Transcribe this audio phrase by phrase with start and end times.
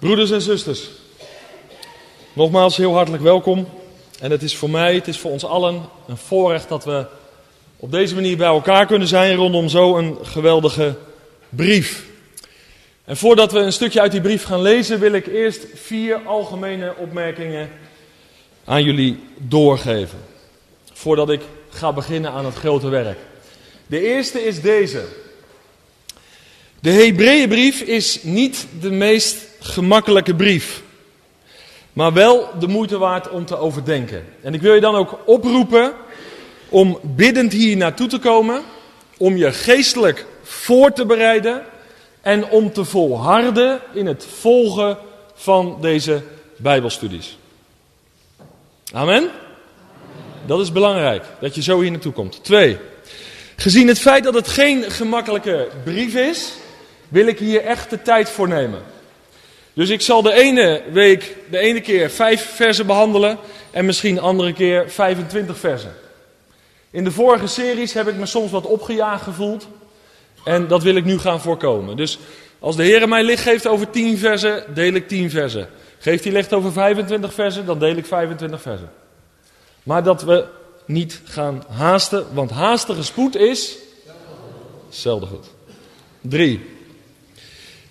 [0.00, 0.88] Broeders en zusters,
[2.32, 3.68] nogmaals heel hartelijk welkom.
[4.20, 7.06] En het is voor mij, het is voor ons allen een voorrecht dat we
[7.76, 10.94] op deze manier bij elkaar kunnen zijn rondom zo'n geweldige
[11.48, 12.06] brief.
[13.04, 16.94] En voordat we een stukje uit die brief gaan lezen, wil ik eerst vier algemene
[16.96, 17.70] opmerkingen
[18.64, 20.18] aan jullie doorgeven.
[20.92, 21.40] Voordat ik
[21.70, 23.18] ga beginnen aan het grote werk.
[23.86, 25.04] De eerste is deze.
[26.80, 30.82] De Hebreeënbrief is niet de meest gemakkelijke brief.
[31.92, 34.24] Maar wel de moeite waard om te overdenken.
[34.42, 35.92] En ik wil je dan ook oproepen
[36.68, 38.62] om biddend hier naartoe te komen.
[39.16, 41.62] Om je geestelijk voor te bereiden.
[42.20, 44.98] En om te volharden in het volgen
[45.34, 46.22] van deze
[46.56, 47.38] Bijbelstudies.
[48.92, 49.30] Amen?
[50.46, 52.44] Dat is belangrijk, dat je zo hier naartoe komt.
[52.44, 52.78] Twee,
[53.56, 56.52] gezien het feit dat het geen gemakkelijke brief is,
[57.10, 58.82] wil ik hier echt de tijd voor nemen.
[59.72, 63.38] Dus ik zal de ene week, de ene keer vijf versen behandelen
[63.70, 65.94] en misschien de andere keer 25 versen.
[66.90, 69.68] In de vorige series heb ik me soms wat opgejaagd gevoeld
[70.44, 71.96] en dat wil ik nu gaan voorkomen.
[71.96, 72.18] Dus
[72.58, 75.68] als de Heer mij licht geeft over 10 versen, deel ik 10 versen.
[75.98, 78.90] Geeft hij licht over 25 versen, dan deel ik 25 versen.
[79.82, 80.44] Maar dat we
[80.84, 83.76] niet gaan haasten, want haastige spoed is
[84.88, 85.46] zelden goed.
[86.20, 86.79] Drie.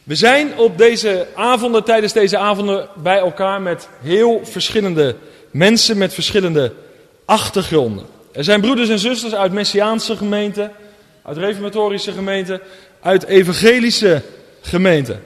[0.10, 5.16] We zijn op deze avonden, tijdens deze avonden, bij elkaar met heel verschillende
[5.52, 6.74] mensen met verschillende
[7.26, 8.06] achtergronden.
[8.32, 10.72] Er zijn broeders en zusters uit Messiaanse gemeenten,
[11.24, 12.62] uit reformatorische gemeenten,
[13.02, 14.22] uit evangelische
[14.62, 15.24] gemeenten.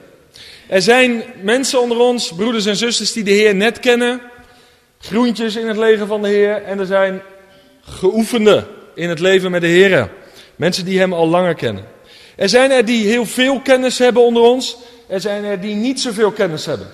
[0.67, 4.21] Er zijn mensen onder ons, broeders en zusters, die de Heer net kennen,
[4.99, 7.21] groentjes in het leven van de Heer, en er zijn
[7.81, 10.09] geoefenden in het leven met de Heer,
[10.55, 11.85] mensen die Hem al langer kennen.
[12.35, 14.77] Er zijn er die heel veel kennis hebben onder ons.
[15.07, 16.87] Er zijn er die niet zoveel kennis hebben.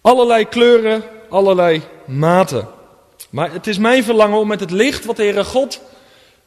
[0.00, 2.68] Allerlei kleuren, allerlei maten.
[3.30, 5.80] Maar het is mijn verlangen om met het licht wat de Heere God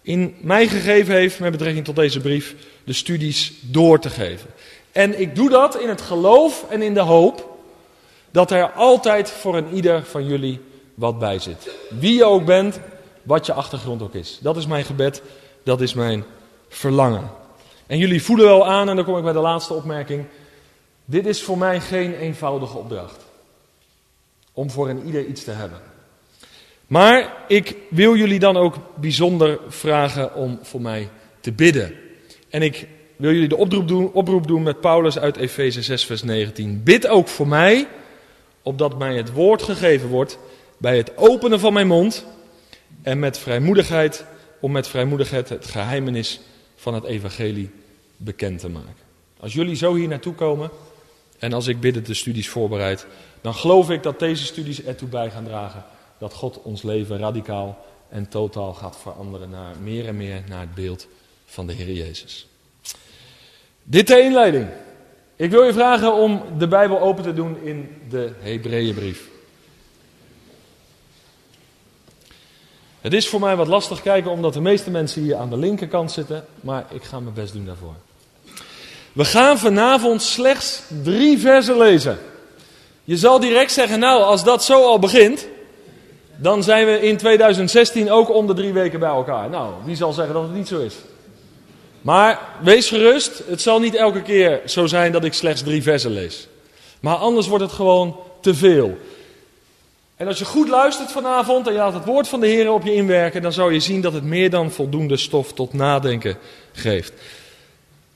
[0.01, 4.50] in mij gegeven heeft met betrekking tot deze brief, de studies door te geven.
[4.91, 7.57] En ik doe dat in het geloof en in de hoop
[8.31, 10.59] dat er altijd voor een ieder van jullie
[10.94, 11.69] wat bij zit.
[11.90, 12.79] Wie je ook bent,
[13.23, 14.40] wat je achtergrond ook is.
[14.41, 15.22] Dat is mijn gebed,
[15.63, 16.25] dat is mijn
[16.75, 17.30] verlangen.
[17.88, 20.25] En jullie voelen wel aan, en dan kom ik bij de laatste opmerking.
[21.06, 23.25] Dit is voor mij geen eenvoudige opdracht.
[24.53, 25.80] Om voor een ieder iets te hebben.
[26.88, 31.09] Maar ik wil jullie dan ook bijzonder vragen om voor mij
[31.40, 31.94] te bidden.
[32.50, 36.24] En ik wil jullie de oproep doen, oproep doen met Paulus uit Efeze 6, vers
[36.24, 36.84] 19.
[36.84, 37.88] Bid ook voor mij,
[38.62, 40.38] opdat mij het woord gegeven wordt
[40.78, 42.25] bij het openen van mijn mond
[43.02, 44.25] en met vrijmoedigheid,
[44.59, 46.40] om met vrijmoedigheid het geheimenis
[46.85, 47.69] van het evangelie
[48.18, 49.03] bekend te maken.
[49.40, 50.69] Als jullie zo hier naartoe komen
[51.40, 53.06] en als ik bidden de studies voorbereid,
[53.41, 55.84] dan geloof ik dat deze studies ertoe bij gaan dragen
[56.18, 60.73] dat God ons leven radicaal en totaal gaat veranderen naar meer en meer naar het
[60.75, 61.07] beeld
[61.46, 62.47] van de Heer Jezus.
[63.84, 64.67] Dit de inleiding.
[65.35, 69.29] Ik wil je vragen om de Bijbel open te doen in de Hebreeënbrief.
[73.05, 76.11] Het is voor mij wat lastig kijken omdat de meeste mensen hier aan de linkerkant
[76.11, 77.93] zitten, maar ik ga mijn best doen daarvoor.
[79.13, 82.19] We gaan vanavond slechts drie versen lezen.
[83.03, 85.47] Je zal direct zeggen, nou als dat zo al begint,
[86.35, 89.49] dan zijn we in 2016 ook om de drie weken bij elkaar.
[89.49, 90.95] Nou, wie zal zeggen dat het niet zo is?
[92.01, 96.11] Maar wees gerust, het zal niet elke keer zo zijn dat ik slechts drie versen
[96.11, 96.47] lees.
[96.99, 98.97] Maar anders wordt het gewoon te veel.
[100.16, 102.84] En als je goed luistert vanavond en je laat het woord van de Heer op
[102.84, 106.38] je inwerken, dan zou je zien dat het meer dan voldoende stof tot nadenken
[106.72, 107.14] geeft.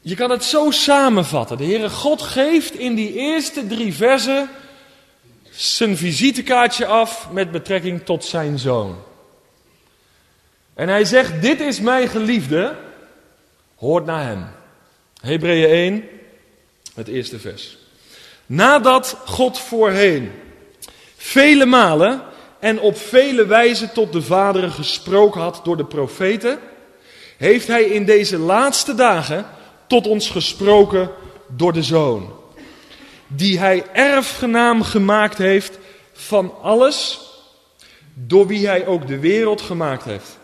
[0.02, 1.58] Je kan het zo samenvatten.
[1.58, 4.50] De Heere God geeft in die eerste drie versen
[5.50, 8.98] zijn visitekaartje af met betrekking tot zijn zoon.
[10.74, 12.76] En hij zegt, dit is mijn geliefde,
[13.76, 14.46] hoort naar hem.
[15.22, 16.04] Hebreeën 1,
[16.96, 17.78] het eerste vers.
[18.46, 20.32] Nadat God voorheen
[21.22, 22.22] vele malen
[22.60, 26.60] en op vele wijzen tot de vaderen gesproken had door de profeten,
[27.38, 29.46] heeft hij in deze laatste dagen
[29.88, 31.12] tot ons gesproken
[31.48, 32.34] door de Zoon,
[33.28, 35.78] die hij erfgenaam gemaakt heeft
[36.14, 37.20] van alles,
[38.14, 40.38] door wie hij ook de wereld gemaakt heeft.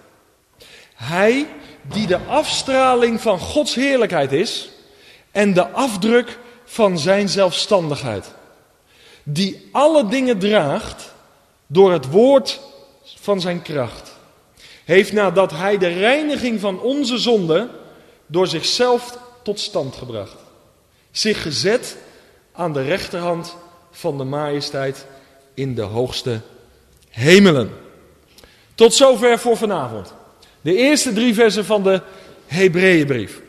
[0.95, 1.47] Hij
[1.81, 4.69] die de afstraling van Gods heerlijkheid is
[5.31, 8.34] en de afdruk van zijn zelfstandigheid
[9.27, 11.13] die alle dingen draagt
[11.67, 12.59] door het woord
[13.19, 14.11] van zijn kracht,
[14.83, 17.69] heeft nadat hij de reiniging van onze zonde
[18.25, 20.37] door zichzelf tot stand gebracht,
[21.11, 21.97] zich gezet
[22.51, 23.55] aan de rechterhand
[23.91, 25.05] van de majesteit
[25.53, 26.41] in de hoogste
[27.09, 27.71] hemelen.
[28.75, 30.13] Tot zover voor vanavond.
[30.61, 32.01] De eerste drie versen van de
[32.45, 33.41] Hebreeënbrief.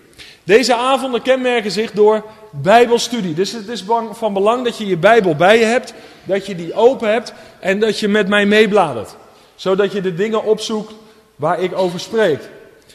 [0.44, 2.24] Deze avonden kenmerken zich door
[2.62, 3.34] Bijbelstudie.
[3.34, 5.94] Dus het is van belang dat je je Bijbel bij je hebt,
[6.24, 9.16] dat je die open hebt en dat je met mij meebladert.
[9.54, 10.92] Zodat je de dingen opzoekt
[11.36, 12.40] waar ik over spreek.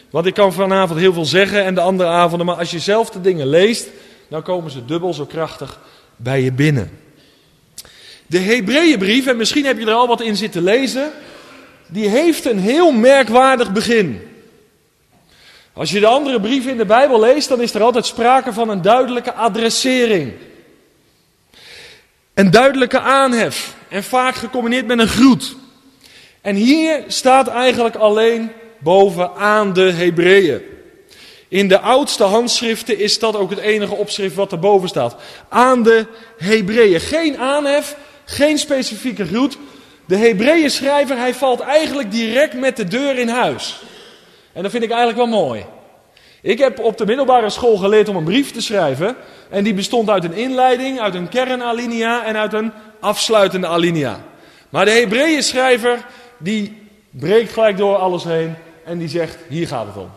[0.09, 3.09] Want ik kan vanavond heel veel zeggen en de andere avonden, maar als je zelf
[3.09, 3.87] de dingen leest,
[4.27, 5.79] dan komen ze dubbel zo krachtig
[6.15, 6.99] bij je binnen.
[8.27, 11.11] De Hebreeënbrief, en misschien heb je er al wat in zitten lezen,
[11.87, 14.21] die heeft een heel merkwaardig begin.
[15.73, 18.69] Als je de andere brieven in de Bijbel leest, dan is er altijd sprake van
[18.69, 20.33] een duidelijke adressering.
[22.33, 23.75] Een duidelijke aanhef.
[23.89, 25.55] En vaak gecombineerd met een groet.
[26.41, 30.61] En hier staat eigenlijk alleen bovenaan de Hebreeën.
[31.47, 35.15] In de oudste handschriften is dat ook het enige opschrift wat erboven staat.
[35.49, 36.05] Aan de
[36.37, 36.99] Hebreeën.
[36.99, 37.95] Geen aanhef,
[38.25, 39.57] geen specifieke groet.
[40.05, 43.81] De Hebreeën schrijver, hij valt eigenlijk direct met de deur in huis.
[44.53, 45.65] En dat vind ik eigenlijk wel mooi.
[46.41, 49.15] Ik heb op de middelbare school geleerd om een brief te schrijven.
[49.49, 54.19] En die bestond uit een inleiding, uit een kernalinea en uit een afsluitende alinea.
[54.69, 56.05] Maar de Hebreeën schrijver,
[56.37, 58.55] die breekt gelijk door alles heen
[58.85, 60.09] en die zegt, hier gaat het om.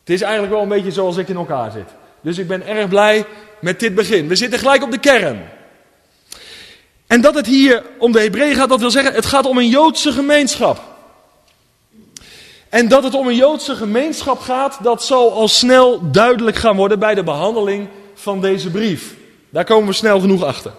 [0.00, 1.88] Het is eigenlijk wel een beetje zoals ik in elkaar zit.
[2.20, 3.24] Dus ik ben erg blij
[3.60, 4.28] met dit begin.
[4.28, 5.42] We zitten gelijk op de kern.
[7.06, 9.68] En dat het hier om de Hebreeën gaat, dat wil zeggen, het gaat om een
[9.68, 10.91] Joodse gemeenschap.
[12.72, 16.98] En dat het om een Joodse gemeenschap gaat, dat zal al snel duidelijk gaan worden
[16.98, 19.14] bij de behandeling van deze brief.
[19.50, 20.72] Daar komen we snel genoeg achter.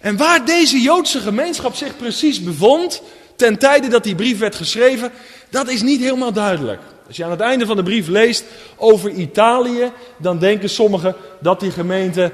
[0.00, 3.02] En waar deze Joodse gemeenschap zich precies bevond,
[3.36, 5.10] ten tijde dat die brief werd geschreven,
[5.50, 6.80] dat is niet helemaal duidelijk.
[7.06, 8.44] Als je aan het einde van de brief leest
[8.76, 12.32] over Italië, dan denken sommigen dat die gemeente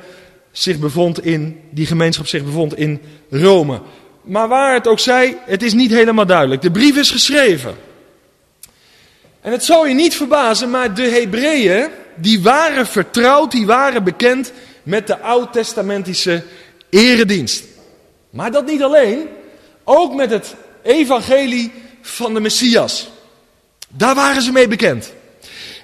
[0.52, 3.00] zich bevond in, die gemeenschap zich bevond in
[3.30, 3.80] Rome.
[4.22, 6.62] Maar waar het ook zij, het is niet helemaal duidelijk.
[6.62, 7.87] De brief is geschreven.
[9.48, 14.52] En het zal je niet verbazen, maar de Hebreeën, die waren vertrouwd, die waren bekend
[14.82, 16.44] met de oud-testamentische
[16.90, 17.64] eredienst.
[18.30, 19.28] Maar dat niet alleen,
[19.84, 23.08] ook met het evangelie van de Messias.
[23.88, 25.12] Daar waren ze mee bekend.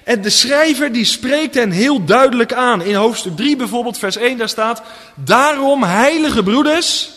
[0.03, 2.81] En de schrijver die spreekt hen heel duidelijk aan.
[2.81, 4.81] In hoofdstuk 3 bijvoorbeeld, vers 1, daar staat...
[5.15, 7.11] Daarom, heilige broeders,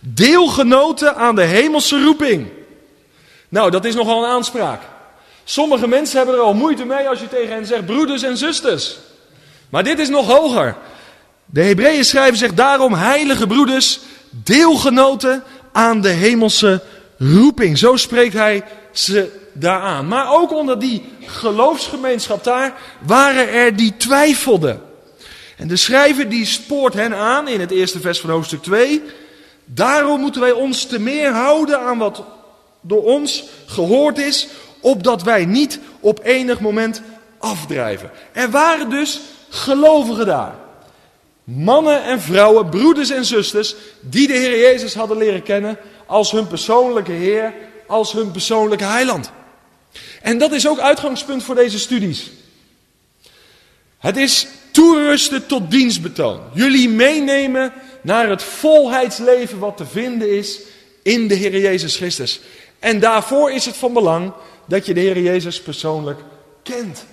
[0.00, 2.46] deelgenoten aan de hemelse roeping.
[3.48, 4.80] Nou, dat is nogal een aanspraak.
[5.50, 8.98] Sommige mensen hebben er al moeite mee als je tegen hen zegt broeders en zusters.
[9.68, 10.76] Maar dit is nog hoger.
[11.44, 14.00] De Hebreeën schrijver zegt daarom heilige broeders,
[14.30, 15.42] deelgenoten
[15.72, 16.82] aan de hemelse
[17.18, 17.78] roeping.
[17.78, 20.08] Zo spreekt hij ze daaraan.
[20.08, 24.82] Maar ook onder die geloofsgemeenschap daar waren er die twijfelden.
[25.56, 29.02] En de schrijver die spoort hen aan in het eerste vers van hoofdstuk 2.
[29.64, 32.22] Daarom moeten wij ons te meer houden aan wat
[32.80, 34.48] door ons gehoord is,
[34.80, 37.02] opdat wij niet op enig moment
[37.38, 38.10] afdrijven.
[38.32, 40.54] Er waren dus gelovigen daar.
[41.44, 46.46] Mannen en vrouwen, broeders en zusters, die de Heer Jezus hadden leren kennen als hun
[46.46, 47.54] persoonlijke Heer,
[47.86, 49.30] als hun persoonlijke heiland.
[50.22, 52.30] En dat is ook uitgangspunt voor deze studies.
[53.98, 56.40] Het is toerusten tot dienstbetoon.
[56.52, 60.60] Jullie meenemen naar het volheidsleven wat te vinden is
[61.02, 62.40] in de Heer Jezus Christus.
[62.78, 64.32] En daarvoor is het van belang
[64.68, 66.20] dat je de Heer Jezus persoonlijk
[66.62, 67.04] kent.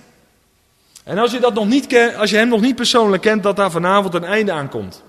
[1.04, 3.56] En als je, dat nog niet kent, als je hem nog niet persoonlijk kent, dat
[3.56, 5.02] daar vanavond een einde aan komt.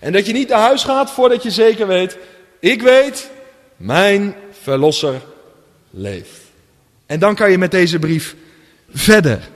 [0.00, 2.16] En dat je niet naar huis gaat voordat je zeker weet,
[2.60, 3.30] ik weet,
[3.76, 5.20] mijn verlosser
[5.90, 6.40] leeft.
[7.06, 8.34] En dan kan je met deze brief
[8.90, 9.48] verder.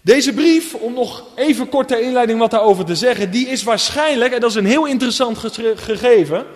[0.00, 4.32] Deze brief, om nog even kort ter inleiding wat daarover te zeggen, die is waarschijnlijk,
[4.32, 5.38] en dat is een heel interessant
[5.76, 6.46] gegeven,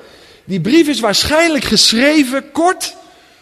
[0.44, 2.96] die brief is waarschijnlijk geschreven kort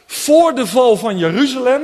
[0.07, 1.83] voor de val van Jeruzalem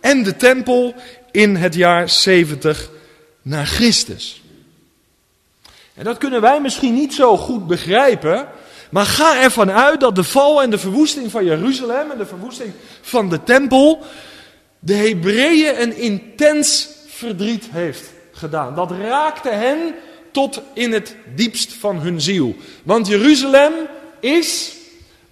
[0.00, 0.94] en de tempel
[1.30, 2.90] in het jaar 70
[3.42, 4.42] na Christus.
[5.94, 8.48] En dat kunnen wij misschien niet zo goed begrijpen,
[8.90, 12.72] maar ga ervan uit dat de val en de verwoesting van Jeruzalem en de verwoesting
[13.00, 14.02] van de tempel
[14.78, 18.74] de Hebreeën een intens verdriet heeft gedaan.
[18.74, 19.94] Dat raakte hen
[20.30, 22.56] tot in het diepst van hun ziel.
[22.82, 23.72] Want Jeruzalem
[24.20, 24.76] is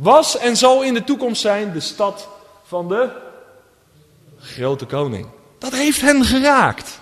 [0.01, 2.29] was en zal in de toekomst zijn de stad
[2.65, 3.09] van de
[4.39, 5.27] grote koning.
[5.59, 7.01] Dat heeft hen geraakt.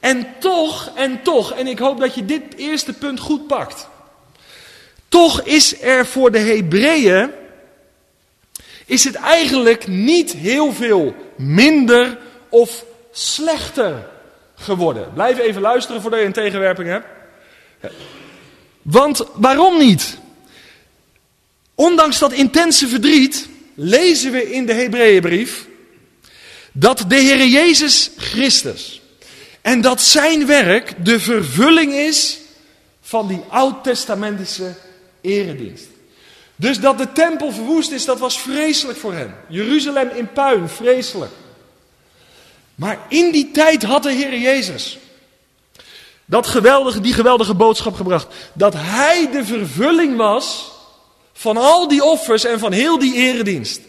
[0.00, 3.88] En toch, en toch, en ik hoop dat je dit eerste punt goed pakt.
[5.08, 7.30] Toch is er voor de Hebreeën,
[8.86, 14.08] is het eigenlijk niet heel veel minder of slechter
[14.54, 15.12] geworden.
[15.14, 17.06] Blijf even luisteren voordat je een tegenwerping hebt.
[18.82, 20.18] Want waarom niet?
[21.80, 25.66] Ondanks dat intense verdriet lezen we in de Hebreeënbrief
[26.72, 29.00] dat de Heer Jezus Christus
[29.60, 32.38] en dat zijn werk de vervulling is
[33.00, 34.74] van die oud-testamentische
[35.20, 35.86] eredienst.
[36.56, 39.34] Dus dat de tempel verwoest is, dat was vreselijk voor hen.
[39.48, 41.32] Jeruzalem in puin, vreselijk.
[42.74, 44.98] Maar in die tijd had de Heer Jezus
[46.24, 48.26] dat geweldige, die geweldige boodschap gebracht.
[48.52, 50.78] Dat Hij de vervulling was
[51.40, 53.80] van al die offers en van heel die eredienst.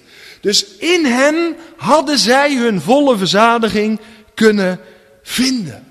[0.41, 4.00] Dus in Hem hadden zij hun volle verzadiging
[4.34, 4.79] kunnen
[5.24, 5.86] vinden.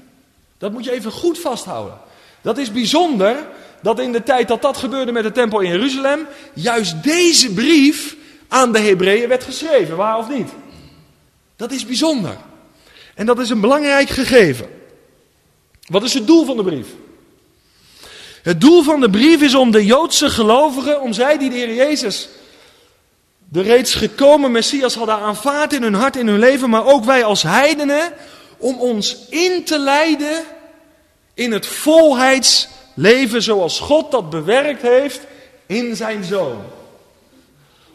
[0.58, 1.98] Dat moet je even goed vasthouden.
[2.42, 3.36] Dat is bijzonder
[3.82, 8.16] dat in de tijd dat dat gebeurde met de tempel in Jeruzalem, juist deze brief
[8.48, 10.48] aan de Hebreeën werd geschreven, waar of niet?
[11.56, 12.36] Dat is bijzonder.
[13.14, 14.68] En dat is een belangrijk gegeven.
[15.86, 16.86] Wat is het doel van de brief?
[18.42, 21.74] Het doel van de brief is om de Joodse gelovigen, om zij die de Heer
[21.74, 22.28] Jezus,
[23.48, 27.24] de reeds gekomen Messias hadden aanvaard in hun hart, in hun leven, maar ook wij
[27.24, 28.12] als heidenen,
[28.58, 30.42] om ons in te leiden
[31.34, 35.20] in het volheidsleven zoals God dat bewerkt heeft
[35.66, 36.62] in zijn Zoon.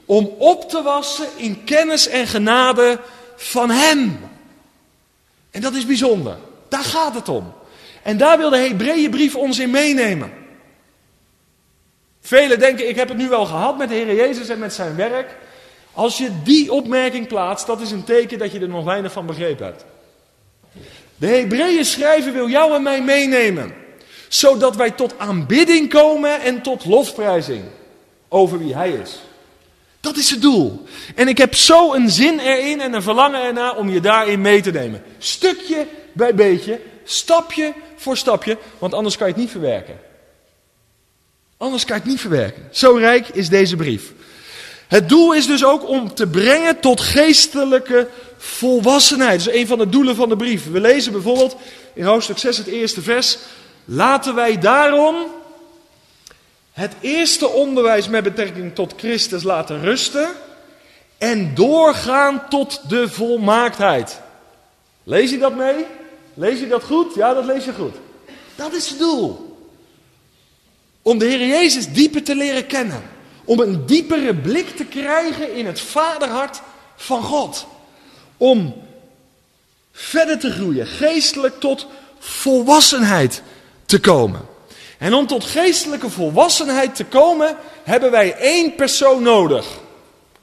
[0.05, 2.99] Om op te wassen in kennis en genade
[3.35, 4.19] van Hem.
[5.51, 6.37] En dat is bijzonder.
[6.69, 7.53] Daar gaat het om.
[8.05, 10.31] En daar wil de Hebreeënbrief ons in meenemen.
[12.21, 14.95] Velen denken, ik heb het nu wel gehad met de Heer Jezus en met zijn
[14.95, 15.35] werk.
[15.91, 19.25] Als je die opmerking plaatst, dat is een teken dat je er nog weinig van
[19.25, 19.85] begrepen hebt.
[21.15, 23.73] De Hebreeën schrijver wil jou en mij meenemen.
[24.27, 27.63] Zodat wij tot aanbidding komen en tot lofprijzing
[28.27, 29.19] over wie Hij is.
[29.99, 30.83] Dat is het doel.
[31.15, 34.61] En ik heb zo een zin erin en een verlangen ernaar om je daarin mee
[34.61, 35.03] te nemen.
[35.17, 39.99] Stukje bij beetje, stapje voor stapje, want anders kan je het niet verwerken.
[41.57, 42.67] Anders kan je het niet verwerken.
[42.71, 44.13] Zo rijk is deze brief.
[44.87, 48.07] Het doel is dus ook om te brengen tot geestelijke
[48.37, 49.43] volwassenheid.
[49.43, 50.71] Dat is een van de doelen van de brief.
[50.71, 51.55] We lezen bijvoorbeeld
[51.93, 53.37] in hoofdstuk 6 het eerste vers.
[53.85, 55.15] Laten wij daarom
[56.71, 60.29] het eerste onderwijs met betrekking tot Christus laten rusten
[61.17, 64.21] en doorgaan tot de volmaaktheid.
[65.03, 65.85] Lees je dat mee?
[66.35, 67.15] Lees je dat goed?
[67.15, 67.95] Ja, dat lees je goed.
[68.55, 69.57] Dat is het doel.
[71.01, 73.03] Om de Heer Jezus dieper te leren kennen.
[73.45, 76.61] Om een diepere blik te krijgen in het vaderhart
[76.95, 77.67] van God.
[78.37, 78.83] Om
[79.91, 81.87] verder te groeien, geestelijk tot
[82.19, 83.41] volwassenheid
[83.85, 84.41] te komen.
[84.97, 89.67] En om tot geestelijke volwassenheid te komen, hebben wij één persoon nodig.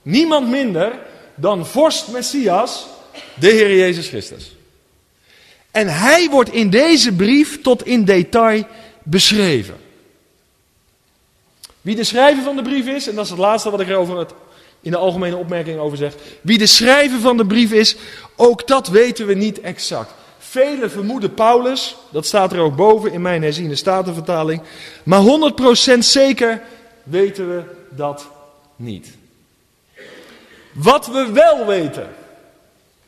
[0.02, 0.98] Niemand minder
[1.34, 2.86] dan vorst Messias,
[3.34, 4.52] de Heer Jezus Christus.
[5.72, 8.66] En hij wordt in deze brief tot in detail
[9.02, 9.74] beschreven.
[11.80, 13.96] Wie de schrijver van de brief is, en dat is het laatste wat ik er
[13.96, 14.32] over het,
[14.80, 16.14] in de algemene opmerking over zeg.
[16.40, 17.96] Wie de schrijver van de brief is,
[18.36, 20.12] ook dat weten we niet exact.
[20.38, 24.62] Velen vermoeden Paulus, dat staat er ook boven in mijn herziene statenvertaling.
[25.02, 25.22] Maar
[25.94, 26.62] 100% zeker
[27.02, 28.28] weten we dat
[28.76, 29.08] niet.
[30.72, 32.08] Wat we wel weten,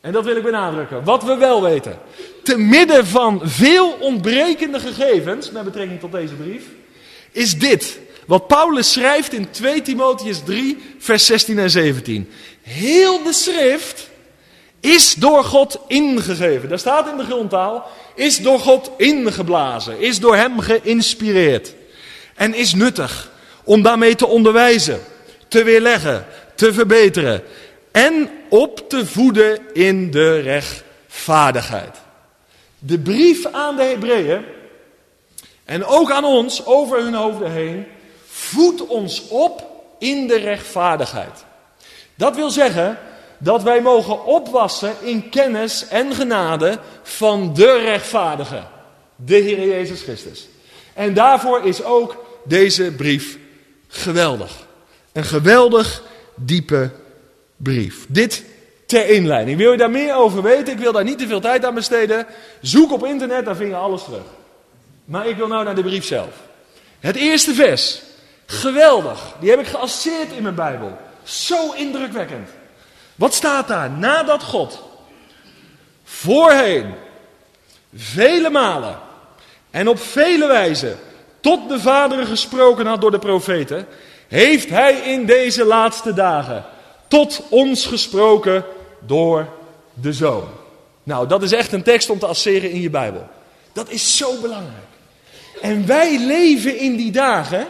[0.01, 1.99] en dat wil ik benadrukken, wat we wel weten.
[2.45, 6.63] Te midden van veel ontbrekende gegevens, met betrekking tot deze brief,
[7.31, 7.99] is dit.
[8.25, 12.29] Wat Paulus schrijft in 2 Timotheus 3, vers 16 en 17.
[12.61, 14.09] Heel de schrift
[14.79, 16.69] is door God ingegeven.
[16.69, 21.73] Daar staat in de grondtaal, is door God ingeblazen, is door hem geïnspireerd.
[22.35, 23.31] En is nuttig
[23.63, 24.99] om daarmee te onderwijzen,
[25.47, 26.25] te weerleggen,
[26.55, 27.43] te verbeteren
[27.91, 32.04] en op te voeden in de rechtvaardigheid.
[32.85, 34.45] De brief aan de Hebreeën
[35.63, 37.85] en ook aan ons over hun hoofden heen
[38.27, 41.45] voedt ons op in de rechtvaardigheid.
[42.15, 42.97] Dat wil zeggen
[43.37, 48.63] dat wij mogen opwassen in kennis en genade van de rechtvaardige,
[49.15, 50.47] de Heer Jezus Christus.
[50.93, 53.37] En daarvoor is ook deze brief
[53.87, 54.67] geweldig.
[55.11, 56.03] Een geweldig
[56.35, 56.91] diepe
[57.57, 58.05] brief.
[58.07, 58.43] Dit
[58.85, 59.57] ter inleiding.
[59.57, 60.73] Wil je daar meer over weten?
[60.73, 62.25] Ik wil daar niet te veel tijd aan besteden.
[62.61, 64.25] Zoek op internet, daar vind je alles terug.
[65.05, 66.33] Maar ik wil nou naar de brief zelf.
[66.99, 68.01] Het eerste vers.
[68.45, 69.33] Geweldig.
[69.39, 70.97] Die heb ik geassocieerd in mijn Bijbel.
[71.23, 72.49] Zo indrukwekkend.
[73.15, 73.89] Wat staat daar?
[73.89, 74.83] Nadat God
[76.03, 76.93] voorheen
[77.95, 78.99] vele malen
[79.71, 80.99] en op vele wijzen
[81.39, 83.87] tot de vaderen gesproken had door de profeten,
[84.27, 86.65] heeft hij in deze laatste dagen
[87.15, 88.65] tot ons gesproken
[88.99, 89.47] door
[89.93, 90.43] de Zoon.
[91.03, 93.27] Nou, dat is echt een tekst om te asseren in je Bijbel.
[93.73, 94.85] Dat is zo belangrijk.
[95.61, 97.67] En wij leven in die dagen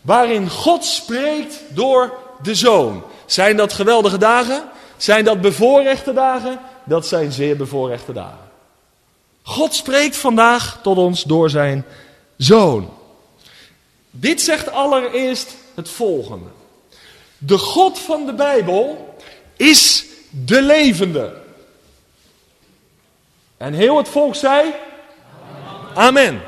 [0.00, 3.02] waarin God spreekt door de Zoon.
[3.26, 4.62] Zijn dat geweldige dagen?
[4.96, 6.60] Zijn dat bevoorrechte dagen?
[6.84, 8.48] Dat zijn zeer bevoorrechte dagen.
[9.42, 11.84] God spreekt vandaag tot ons door zijn
[12.36, 12.90] Zoon.
[14.10, 16.57] Dit zegt allereerst het volgende.
[17.38, 19.16] De God van de Bijbel
[19.56, 21.32] is de levende.
[23.56, 24.74] En heel het volk zei:
[25.94, 26.42] Amen.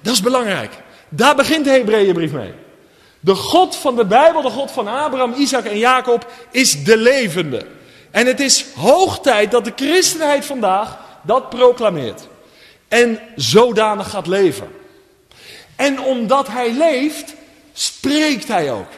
[0.00, 0.72] Dat is belangrijk.
[1.08, 2.52] Daar begint de Hebreeënbrief mee.
[3.20, 7.66] De God van de Bijbel, de God van Abraham, Isaac en Jacob, is de levende.
[8.10, 12.28] En het is hoog tijd dat de christenheid vandaag dat proclameert.
[12.88, 14.68] En zodanig gaat leven.
[15.76, 17.34] En omdat hij leeft,
[17.72, 18.88] spreekt hij ook.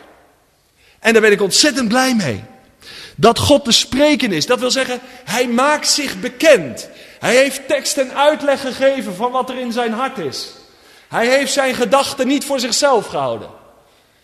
[0.99, 2.45] En daar ben ik ontzettend blij mee.
[3.17, 4.47] Dat God te spreken is.
[4.47, 6.89] Dat wil zeggen, hij maakt zich bekend.
[7.19, 10.53] Hij heeft tekst en uitleg gegeven van wat er in zijn hart is.
[11.09, 13.49] Hij heeft zijn gedachten niet voor zichzelf gehouden.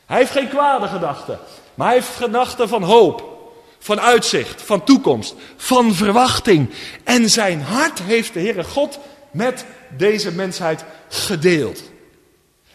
[0.06, 1.38] Hij heeft geen kwade gedachten.
[1.74, 3.32] Maar hij heeft gedachten van hoop.
[3.78, 6.70] Van uitzicht, van toekomst, van verwachting.
[7.04, 8.98] En zijn hart heeft de Heere God
[9.30, 9.64] met
[9.96, 11.82] deze mensheid gedeeld.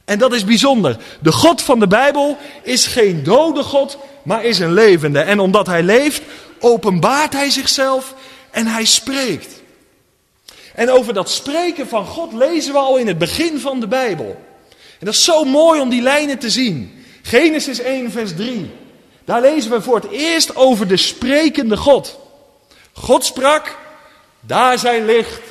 [0.09, 0.97] En dat is bijzonder.
[1.19, 5.19] De God van de Bijbel is geen dode God, maar is een levende.
[5.19, 6.21] En omdat hij leeft,
[6.59, 8.15] openbaart hij zichzelf
[8.51, 9.61] en hij spreekt.
[10.75, 14.37] En over dat spreken van God lezen we al in het begin van de Bijbel.
[14.69, 17.03] En dat is zo mooi om die lijnen te zien.
[17.21, 18.71] Genesis 1, vers 3.
[19.25, 22.19] Daar lezen we voor het eerst over de sprekende God.
[22.93, 23.77] God sprak,
[24.39, 25.41] daar zijn licht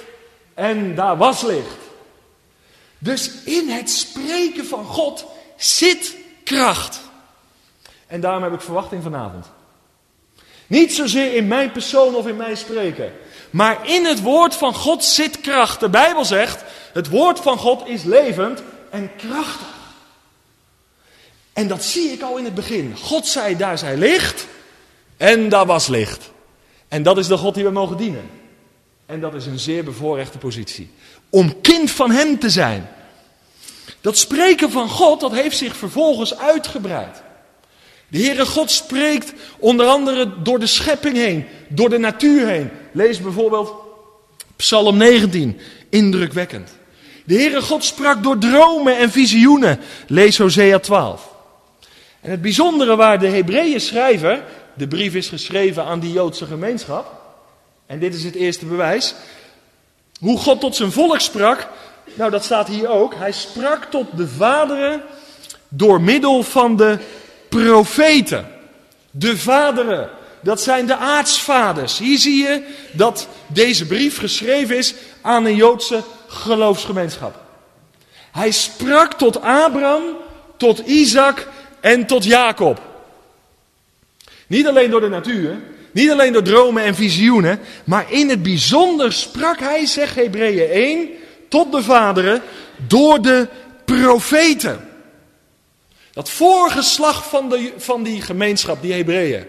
[0.55, 1.88] en daar was licht.
[2.99, 5.25] Dus in het spreken van God
[5.57, 7.01] zit kracht.
[8.07, 9.47] En daarom heb ik verwachting vanavond.
[10.67, 13.13] Niet zozeer in mijn persoon of in mijn spreken.
[13.51, 15.81] Maar in het woord van God zit kracht.
[15.81, 19.77] De Bijbel zegt, het woord van God is levend en krachtig.
[21.53, 22.97] En dat zie ik al in het begin.
[22.97, 24.47] God zei, daar zij licht
[25.17, 26.31] en daar was licht.
[26.89, 28.31] En dat is de God die we mogen dienen.
[29.07, 30.91] En dat is een zeer bevoorrechte positie.
[31.31, 32.89] Om kind van hem te zijn.
[34.01, 37.23] Dat spreken van God, dat heeft zich vervolgens uitgebreid.
[38.09, 42.71] De Heere God spreekt onder andere door de schepping heen, door de natuur heen.
[42.93, 43.75] Lees bijvoorbeeld
[44.57, 46.71] Psalm 19, indrukwekkend.
[47.25, 49.81] De Heere God sprak door dromen en visioenen.
[50.07, 51.29] Lees Hosea 12.
[52.21, 57.21] En het bijzondere waar de Hebreeën schrijver, de brief is geschreven aan die Joodse gemeenschap.
[57.87, 59.15] En dit is het eerste bewijs.
[60.19, 61.69] Hoe God tot zijn volk sprak,
[62.15, 63.15] nou dat staat hier ook.
[63.15, 65.03] Hij sprak tot de vaderen
[65.69, 66.99] door middel van de
[67.49, 68.49] profeten.
[69.11, 71.99] De vaderen, dat zijn de aartsvaders.
[71.99, 77.41] Hier zie je dat deze brief geschreven is aan een Joodse geloofsgemeenschap.
[78.33, 80.03] Hij sprak tot Abraham,
[80.57, 81.49] tot Isaac
[81.81, 82.81] en tot Jacob.
[84.47, 85.59] Niet alleen door de natuur,
[85.91, 91.09] niet alleen door dromen en visioenen, maar in het bijzonder sprak hij, zegt Hebreeën 1,
[91.49, 92.43] tot de vaderen
[92.87, 93.49] door de
[93.85, 94.89] profeten.
[96.13, 99.47] Dat voorgeslag van, de, van die gemeenschap, die Hebreeën,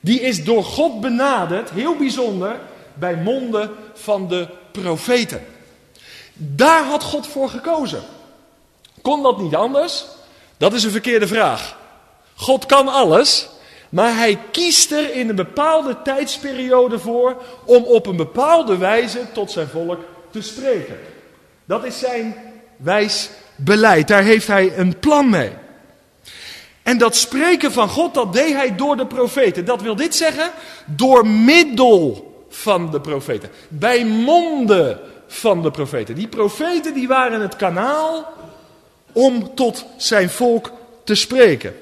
[0.00, 2.60] die is door God benaderd, heel bijzonder,
[2.94, 5.46] bij monden van de profeten.
[6.34, 8.02] Daar had God voor gekozen.
[9.02, 10.04] Kon dat niet anders?
[10.56, 11.78] Dat is een verkeerde vraag.
[12.34, 13.48] God kan alles,
[13.90, 19.50] maar hij kiest er in een bepaalde tijdsperiode voor om op een bepaalde wijze tot
[19.50, 19.98] zijn volk
[20.30, 20.98] te spreken.
[21.64, 22.34] Dat is zijn
[22.76, 24.08] wijs beleid.
[24.08, 25.50] Daar heeft hij een plan mee.
[26.82, 29.64] En dat spreken van God, dat deed hij door de profeten.
[29.64, 30.50] Dat wil dit zeggen,
[30.84, 33.50] door middel van de profeten.
[33.68, 36.14] Bij monden van de profeten.
[36.14, 38.32] Die profeten die waren het kanaal
[39.12, 40.72] om tot zijn volk
[41.04, 41.74] te spreken.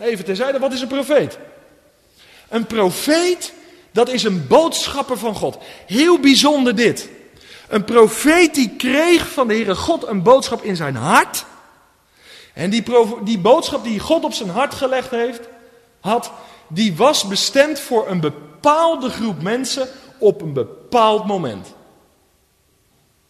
[0.00, 1.38] Even terzijde, wat is een profeet?
[2.48, 3.52] Een profeet,
[3.92, 5.58] dat is een boodschapper van God.
[5.86, 7.08] Heel bijzonder dit.
[7.68, 11.44] Een profeet die kreeg van de Heere God een boodschap in zijn hart.
[12.52, 12.82] En die,
[13.24, 15.40] die boodschap die God op zijn hart gelegd heeft,
[16.00, 16.30] had,
[16.68, 21.74] die was bestemd voor een bepaalde groep mensen op een bepaald moment.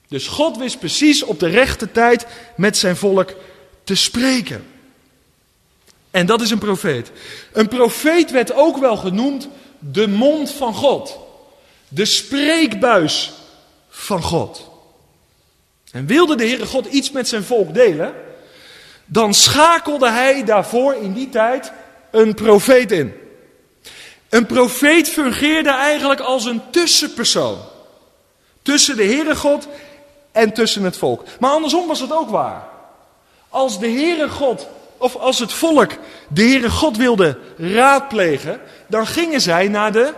[0.08, 2.26] Dus God wist precies op de rechte tijd
[2.56, 3.34] met zijn volk
[3.84, 4.66] te spreken.
[6.16, 7.10] En dat is een profeet.
[7.52, 9.48] Een profeet werd ook wel genoemd
[9.78, 11.18] de mond van God.
[11.88, 13.32] De spreekbuis
[13.88, 14.70] van God.
[15.92, 18.14] En wilde de Heere God iets met zijn volk delen,
[19.04, 21.72] dan schakelde hij daarvoor in die tijd
[22.10, 23.14] een profeet in.
[24.28, 27.58] Een profeet fungeerde eigenlijk als een tussenpersoon.
[28.62, 29.68] Tussen de Heere God
[30.32, 31.24] en tussen het volk.
[31.40, 32.68] Maar andersom was het ook waar.
[33.48, 35.90] Als de Heere God, of als het volk
[36.28, 40.12] de Heere God wilde raadplegen, dan gingen zij naar de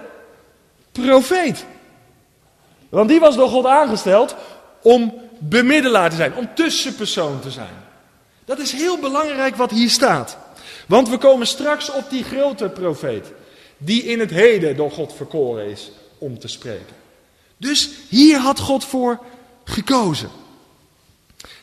[0.93, 1.65] profeet.
[2.89, 4.35] Want die was door God aangesteld
[4.83, 7.87] om bemiddelaar te zijn, om tussenpersoon te zijn.
[8.45, 10.39] Dat is heel belangrijk wat hier staat.
[10.87, 13.33] Want we komen straks op die grote profeet,
[13.79, 16.97] die in het heden door God verkoren is om te spreken.
[17.57, 19.19] Dus hier had God voor
[19.65, 20.31] gekozen.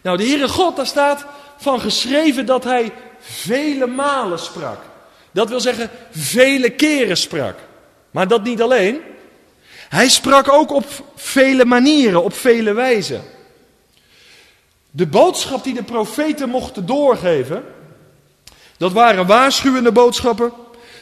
[0.01, 1.25] Nou, de Heere God, daar staat
[1.57, 4.79] van geschreven dat hij vele malen sprak.
[5.31, 7.55] Dat wil zeggen, vele keren sprak.
[8.11, 9.01] Maar dat niet alleen.
[9.89, 13.21] Hij sprak ook op vele manieren, op vele wijzen.
[14.91, 17.63] De boodschap die de profeten mochten doorgeven,
[18.77, 20.51] dat waren waarschuwende boodschappen.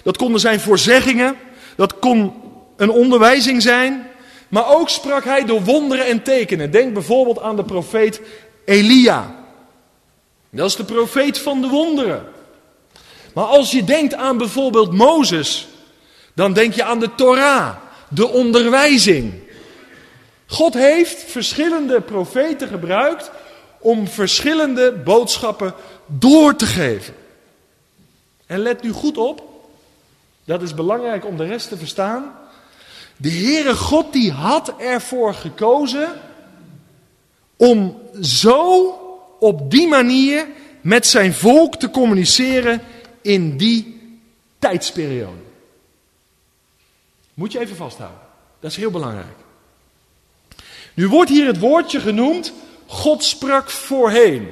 [0.04, 1.36] Dat konden zijn voorzeggingen.
[1.76, 2.34] Dat kon
[2.78, 4.08] een onderwijzing zijn.
[4.48, 6.72] Maar ook sprak hij door wonderen en tekenen.
[6.72, 8.22] Denk bijvoorbeeld aan de profeet
[8.66, 9.36] Elia.
[10.54, 12.26] Dat is de profeet van de wonderen.
[13.34, 15.68] Maar als je denkt aan bijvoorbeeld Mozes,
[16.34, 17.76] dan denk je aan de Torah,
[18.10, 19.34] de onderwijzing.
[20.46, 23.32] God heeft verschillende profeten gebruikt
[23.80, 25.74] om verschillende boodschappen
[26.06, 27.14] door te geven.
[28.46, 29.44] En let nu goed op,
[30.46, 32.36] dat is belangrijk om de rest te verstaan.
[33.18, 36.10] De Heere God die had ervoor gekozen
[37.58, 38.98] om zo
[39.44, 40.48] op die manier
[40.82, 42.82] met zijn volk te communiceren
[43.22, 44.02] in die
[44.60, 45.42] tijdsperiode.
[47.34, 48.20] Moet je even vasthouden.
[48.60, 49.38] Dat is heel belangrijk.
[50.94, 52.54] Nu wordt hier het woordje genoemd,
[52.86, 54.50] God sprak voorheen.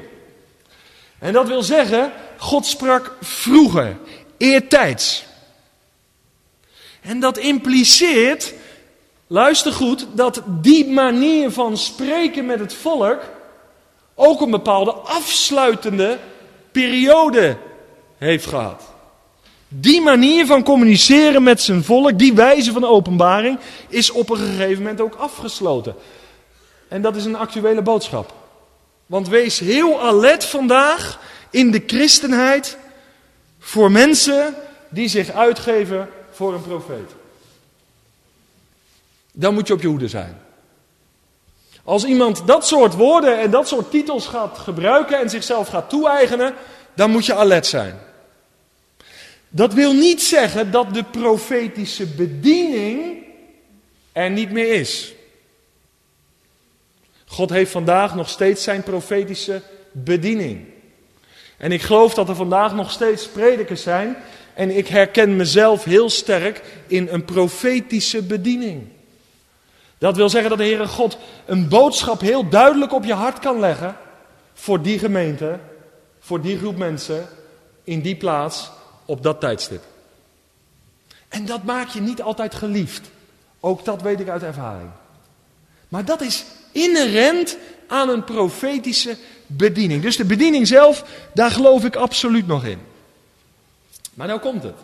[1.20, 3.98] En dat wil zeggen, God sprak vroeger,
[4.38, 5.26] eertijds.
[7.02, 8.54] En dat impliceert,
[9.28, 13.22] luister goed, dat die manier van spreken met het volk
[14.22, 16.20] ook een bepaalde afsluitende
[16.72, 17.58] periode
[18.18, 18.84] heeft gehad.
[19.68, 24.78] Die manier van communiceren met zijn volk, die wijze van openbaring, is op een gegeven
[24.78, 25.96] moment ook afgesloten.
[26.88, 28.34] En dat is een actuele boodschap.
[29.06, 32.78] Want wees heel alert vandaag in de christenheid
[33.60, 34.56] voor mensen
[34.90, 37.12] die zich uitgeven voor een profeet.
[39.32, 40.42] Dan moet je op je hoede zijn.
[41.84, 46.54] Als iemand dat soort woorden en dat soort titels gaat gebruiken en zichzelf gaat toe-eigenen,
[46.94, 48.00] dan moet je alert zijn.
[49.50, 53.24] Dat wil niet zeggen dat de profetische bediening
[54.12, 55.14] er niet meer is.
[57.26, 60.66] God heeft vandaag nog steeds zijn profetische bediening.
[61.58, 64.18] En ik geloof dat er vandaag nog steeds predikers zijn.
[64.54, 68.88] En ik herken mezelf heel sterk in een profetische bediening.
[70.02, 73.60] Dat wil zeggen dat de Heere God een boodschap heel duidelijk op je hart kan
[73.60, 73.96] leggen.
[74.54, 75.60] Voor die gemeente,
[76.20, 77.28] voor die groep mensen,
[77.84, 78.72] in die plaats,
[79.06, 79.84] op dat tijdstip.
[81.28, 83.10] En dat maakt je niet altijd geliefd.
[83.60, 84.90] Ook dat weet ik uit ervaring.
[85.88, 90.02] Maar dat is inherent aan een profetische bediening.
[90.02, 92.80] Dus de bediening zelf, daar geloof ik absoluut nog in.
[94.14, 94.78] Maar nou komt het.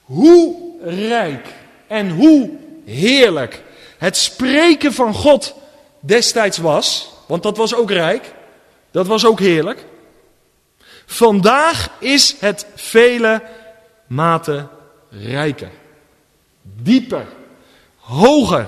[0.00, 1.46] Hoe rijk
[1.86, 2.50] en hoe
[2.84, 3.62] heerlijk
[4.04, 5.54] het spreken van God
[6.00, 8.34] destijds was, want dat was ook rijk,
[8.90, 9.84] dat was ook heerlijk.
[11.06, 13.42] Vandaag is het vele
[14.06, 14.66] mate
[15.10, 15.70] rijker,
[16.62, 17.26] dieper,
[17.96, 18.66] hoger,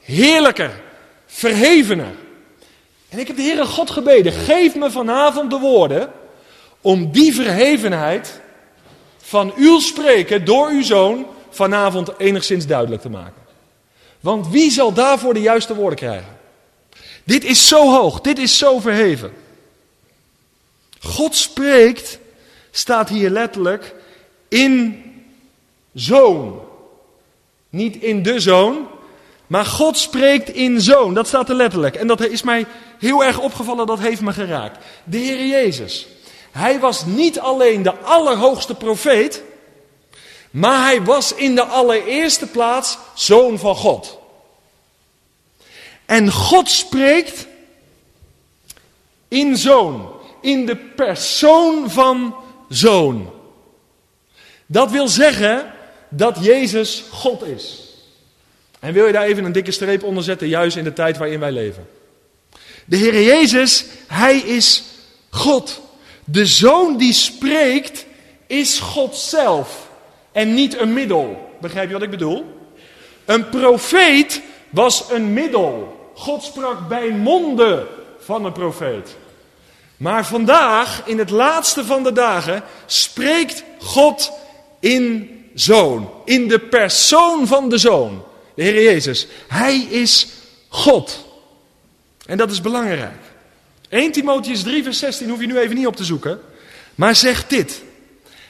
[0.00, 0.80] heerlijker,
[1.26, 2.14] verhevener.
[3.08, 6.12] En ik heb de Heere God gebeden, geef me vanavond de woorden
[6.80, 8.40] om die verhevenheid
[9.16, 13.43] van uw spreken door uw zoon vanavond enigszins duidelijk te maken.
[14.24, 16.38] Want wie zal daarvoor de juiste woorden krijgen?
[17.24, 19.32] Dit is zo hoog, dit is zo verheven.
[21.00, 22.18] God spreekt,
[22.70, 23.94] staat hier letterlijk,
[24.48, 25.02] in
[25.94, 26.60] zoon.
[27.70, 28.86] Niet in de zoon,
[29.46, 31.14] maar God spreekt in zoon.
[31.14, 31.94] Dat staat er letterlijk.
[31.94, 32.66] En dat is mij
[32.98, 34.84] heel erg opgevallen, dat heeft me geraakt.
[35.04, 36.06] De Heer Jezus.
[36.52, 39.42] Hij was niet alleen de allerhoogste profeet,
[40.54, 44.18] maar hij was in de allereerste plaats zoon van God.
[46.04, 47.46] En God spreekt
[49.28, 50.08] in zoon,
[50.40, 52.34] in de persoon van
[52.68, 53.32] zoon.
[54.66, 55.72] Dat wil zeggen
[56.08, 57.78] dat Jezus God is.
[58.80, 61.40] En wil je daar even een dikke streep onder zetten, juist in de tijd waarin
[61.40, 61.88] wij leven.
[62.84, 64.82] De Heer Jezus, Hij is
[65.30, 65.80] God.
[66.24, 68.06] De Zoon die spreekt,
[68.46, 69.83] is God zelf.
[70.34, 71.50] En niet een middel.
[71.60, 72.44] Begrijp je wat ik bedoel?
[73.24, 76.00] Een profeet was een middel.
[76.14, 77.86] God sprak bij monden
[78.18, 79.16] van een profeet.
[79.96, 84.32] Maar vandaag, in het laatste van de dagen, spreekt God
[84.80, 86.10] in zoon.
[86.24, 88.24] In de persoon van de zoon.
[88.54, 89.26] De Heer Jezus.
[89.48, 90.28] Hij is
[90.68, 91.24] God.
[92.26, 93.22] En dat is belangrijk.
[93.88, 96.40] 1 Timotheus 3 vers 16 hoef je nu even niet op te zoeken.
[96.94, 97.82] Maar zegt dit.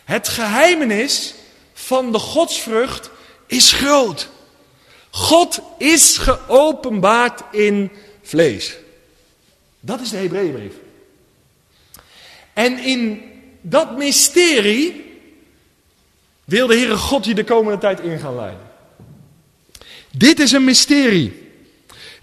[0.05, 1.35] Het geheimenis
[1.85, 3.11] van de godsvrucht
[3.47, 4.29] is groot.
[5.11, 7.91] God is geopenbaard in
[8.23, 8.77] vlees.
[9.81, 10.73] Dat is de Hebreeënbrief.
[12.53, 13.23] En in
[13.61, 15.19] dat mysterie
[16.45, 18.71] wil de Heere God je de komende tijd in gaan leiden.
[20.11, 21.43] Dit is een mysterie.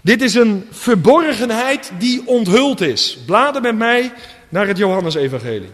[0.00, 3.18] Dit is een verborgenheid die onthuld is.
[3.26, 4.12] Blader met mij
[4.48, 5.70] naar het Johannesevangelie.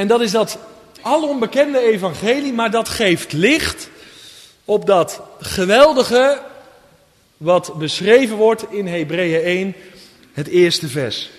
[0.00, 0.58] En dat is dat
[1.00, 3.88] alonbekende evangelie, maar dat geeft licht
[4.64, 6.42] op dat geweldige
[7.36, 9.74] wat beschreven wordt in Hebreeën 1,
[10.32, 11.30] het eerste vers.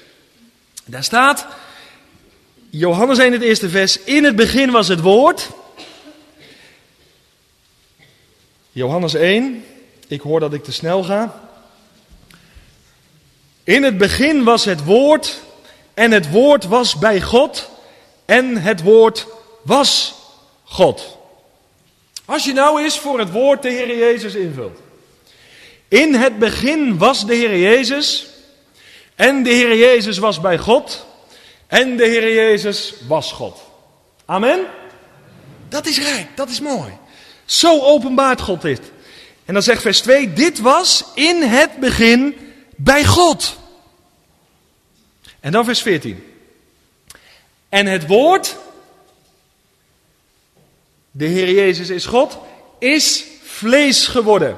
[0.86, 1.48] Daar staat,
[2.70, 5.50] Johannes 1, het eerste vers, in het begin was het woord.
[8.72, 9.66] Johannes 1,
[10.08, 11.42] ik hoor dat ik te snel ga.
[13.64, 15.42] In het begin was het woord
[15.94, 17.71] en het woord was bij God
[18.32, 19.28] en het woord
[19.62, 20.14] was
[20.64, 21.18] God.
[22.26, 24.80] Als je nou eens voor het woord de Heer Jezus invult.
[25.88, 28.28] In het begin was de Heer Jezus
[29.16, 31.06] en de Heer Jezus was bij God
[31.68, 33.62] en de Heer Jezus was God.
[34.26, 34.60] Amen?
[35.70, 36.98] Dat is rijk, dat is mooi.
[37.46, 38.82] Zo openbaart God dit.
[39.46, 42.36] En dan zegt vers 2, dit was in het begin
[42.76, 43.58] bij God.
[45.40, 46.31] En dan vers 14.
[47.72, 48.58] En het woord,
[51.12, 52.38] de Heer Jezus is God,
[52.80, 54.58] is vlees geworden.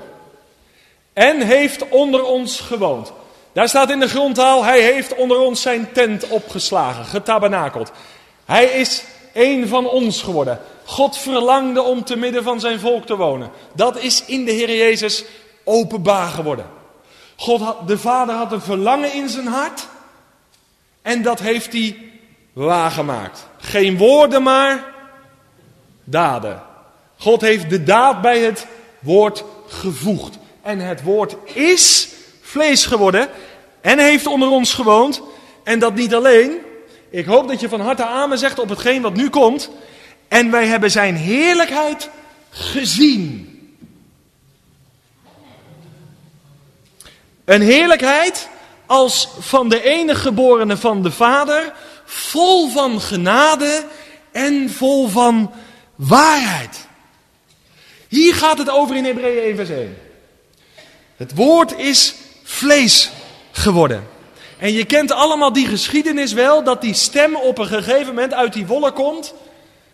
[1.13, 3.12] En heeft onder ons gewoond.
[3.52, 7.91] Daar staat in de grondtaal, hij heeft onder ons zijn tent opgeslagen, getabernakeld.
[8.45, 10.60] Hij is een van ons geworden.
[10.86, 13.52] God verlangde om te midden van zijn volk te wonen.
[13.76, 15.23] Dat is in de Heer Jezus
[15.63, 16.65] openbaar geworden.
[17.36, 19.88] God had, de Vader had een verlangen in zijn hart.
[21.02, 22.12] En dat heeft hij
[22.54, 23.48] waargemaakt.
[23.58, 24.94] Geen woorden maar,
[26.04, 26.62] daden.
[27.18, 28.68] God heeft de daad bij het
[29.00, 30.38] woord gevoegd.
[30.62, 32.10] En het woord is
[32.42, 33.30] vlees geworden
[33.82, 35.22] en heeft onder ons gewoond.
[35.63, 36.52] En dat niet alleen.
[37.10, 39.70] Ik hoop dat je van harte amen zegt op hetgeen wat nu komt.
[40.28, 42.10] En wij hebben zijn heerlijkheid
[42.50, 43.48] gezien.
[47.46, 48.50] Een heerlijkheid
[48.86, 51.74] als van de enige geborene van de Vader,
[52.13, 53.86] vol van genade
[54.32, 55.52] en vol van
[55.95, 56.88] waarheid.
[58.08, 59.97] Hier gaat het over in Hebreeën 1 vers 1.
[61.17, 63.12] Het woord is vlees
[63.52, 64.08] geworden.
[64.58, 68.54] En je kent allemaal die geschiedenis wel, dat die stem op een gegeven moment uit
[68.54, 69.34] die wollen komt.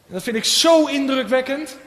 [0.08, 1.78] Dat vind ik zo indrukwekkend.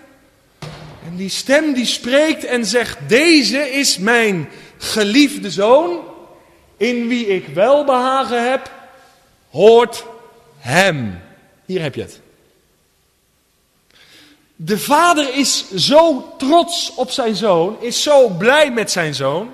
[1.07, 6.01] En die stem die spreekt en zegt, deze is mijn geliefde zoon,
[6.77, 8.71] in wie ik welbehagen heb,
[9.51, 10.05] hoort
[10.62, 11.20] hem.
[11.64, 12.20] Hier heb je het.
[14.57, 19.51] De vader is zo trots op zijn zoon, is zo blij met zijn zoon.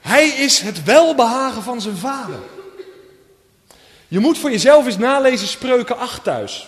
[0.00, 2.38] Hij is het welbehagen van zijn vader.
[4.08, 6.66] Je moet voor jezelf eens nalezen Spreuken 8 thuis.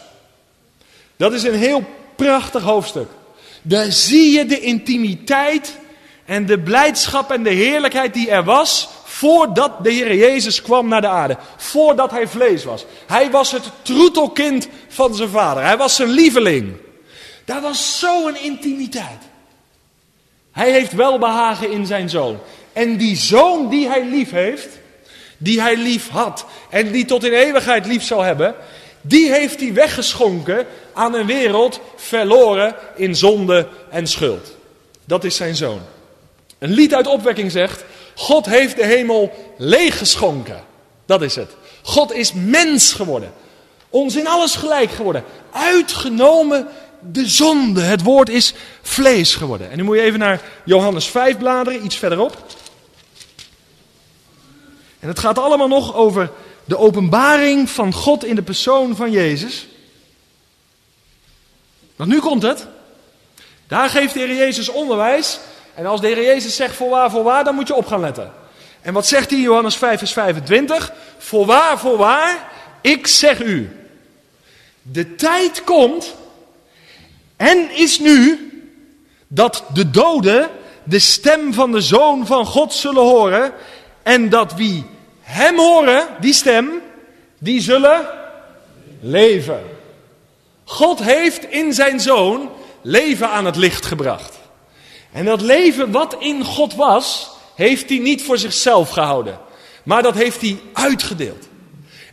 [1.16, 1.84] Dat is een heel
[2.16, 3.08] prachtig hoofdstuk.
[3.62, 5.78] Daar zie je de intimiteit
[6.24, 11.00] en de blijdschap en de heerlijkheid die er was voordat de Heer Jezus kwam naar
[11.00, 11.36] de aarde.
[11.56, 12.84] Voordat hij vlees was.
[13.06, 15.62] Hij was het troetelkind van zijn vader.
[15.62, 16.76] Hij was zijn lieveling.
[17.44, 19.22] Daar was zo'n intimiteit.
[20.52, 22.38] Hij heeft welbehagen in zijn zoon.
[22.72, 24.68] En die zoon die hij lief heeft,
[25.36, 28.54] die hij lief had en die tot in eeuwigheid lief zal hebben,
[29.00, 34.56] die heeft hij weggeschonken aan een wereld verloren in zonde en schuld.
[35.04, 35.80] Dat is zijn zoon.
[36.58, 40.64] Een lied uit opwekking zegt, God heeft de hemel leeggeschonken.
[41.06, 41.50] Dat is het.
[41.82, 43.32] God is mens geworden.
[43.90, 45.24] Ons in alles gelijk geworden.
[45.52, 46.68] Uitgenomen
[47.12, 47.80] de zonde.
[47.80, 49.70] Het woord is vlees geworden.
[49.70, 52.36] En nu moet je even naar Johannes 5 bladeren, iets verderop.
[55.00, 56.30] En het gaat allemaal nog over
[56.64, 59.66] de openbaring van God in de persoon van Jezus.
[61.96, 62.66] Want nu komt het.
[63.66, 65.38] Daar geeft de Heer Jezus onderwijs.
[65.74, 68.32] En als de Heer Jezus zegt voorwaar, voorwaar, dan moet je op gaan letten.
[68.80, 70.92] En wat zegt hij in Johannes 5, vers 25?
[71.18, 73.76] Voorwaar, voorwaar, ik zeg u.
[74.82, 76.14] De tijd komt
[77.36, 78.48] en is nu
[79.26, 80.50] dat de doden
[80.84, 83.52] de stem van de Zoon van God zullen horen.
[84.02, 84.84] En dat wie
[85.20, 86.70] hem horen, die stem,
[87.38, 88.06] die zullen
[89.00, 89.62] leven.
[90.64, 92.50] God heeft in zijn Zoon
[92.82, 94.33] leven aan het licht gebracht.
[95.14, 99.38] En dat leven wat in God was, heeft hij niet voor zichzelf gehouden.
[99.82, 101.48] Maar dat heeft hij uitgedeeld.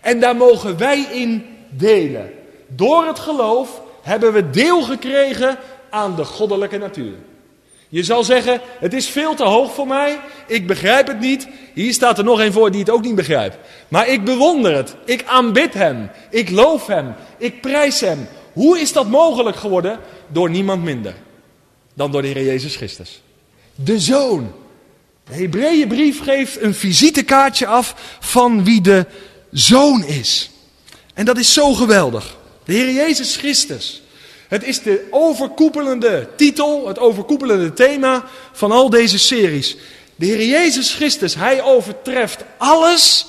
[0.02, 2.32] En daar mogen wij in delen.
[2.68, 5.58] Door het geloof hebben we deel gekregen
[5.90, 7.14] aan de goddelijke natuur.
[7.90, 11.48] Je zal zeggen, het is veel te hoog voor mij, ik begrijp het niet.
[11.74, 13.58] Hier staat er nog een voor die het ook niet begrijpt.
[13.88, 18.28] Maar ik bewonder het, ik aanbid hem, ik loof hem, ik prijs hem.
[18.54, 20.00] Hoe is dat mogelijk geworden?
[20.28, 21.14] Door niemand minder
[21.94, 23.22] dan door de Heer Jezus Christus.
[23.76, 24.52] De Zoon.
[25.24, 29.06] De Hebreeënbrief geeft een visitekaartje af van wie de
[29.52, 30.50] Zoon is.
[31.14, 32.38] En dat is zo geweldig.
[32.64, 34.02] De Heer Jezus Christus.
[34.48, 39.78] Het is de overkoepelende titel, het overkoepelende thema van al deze series.
[40.16, 43.26] De Heer Jezus Christus, Hij overtreft alles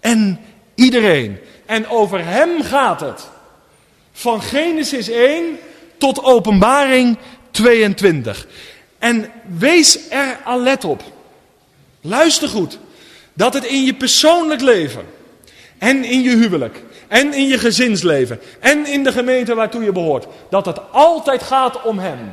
[0.00, 0.40] en
[0.74, 1.38] iedereen.
[1.66, 3.28] En over Hem gaat het.
[4.12, 5.58] Van Genesis 1
[5.98, 7.18] tot Openbaring
[7.56, 8.46] 22.
[8.98, 11.02] En wees er alert op.
[12.00, 12.78] Luister goed.
[13.32, 15.04] Dat het in je persoonlijk leven
[15.78, 20.26] en in je huwelijk en in je gezinsleven en in de gemeente waartoe je behoort,
[20.50, 22.32] dat het altijd gaat om Hem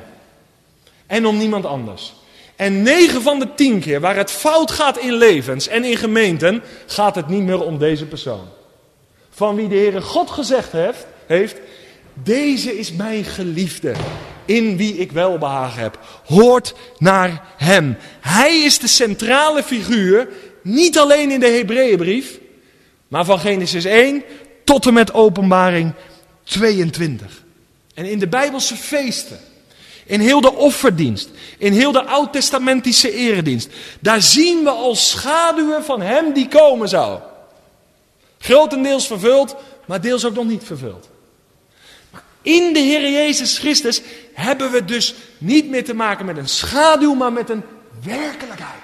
[1.07, 2.13] en om niemand anders.
[2.55, 6.63] En 9 van de 10 keer waar het fout gaat in levens en in gemeenten,
[6.85, 8.47] gaat het niet meer om deze persoon.
[9.29, 11.57] Van wie de Heere God gezegd heeft, heeft
[12.13, 13.93] deze is mijn geliefde,
[14.45, 15.99] in wie ik welbehagen heb.
[16.25, 17.97] Hoort naar hem.
[18.21, 20.29] Hij is de centrale figuur,
[20.61, 22.39] niet alleen in de Hebreeënbrief,
[23.07, 24.23] maar van Genesis 1
[24.63, 25.93] tot en met Openbaring
[26.43, 27.43] 22.
[27.93, 29.39] En in de Bijbelse feesten,
[30.05, 36.01] in heel de offerdienst, in heel de oud-testamentische eredienst, daar zien we als schaduwen van
[36.01, 37.19] hem die komen zou.
[38.39, 41.09] Grotendeels vervuld, maar deels ook nog niet vervuld.
[42.43, 44.01] In de Heer Jezus Christus
[44.33, 47.63] hebben we dus niet meer te maken met een schaduw, maar met een
[48.03, 48.81] werkelijkheid.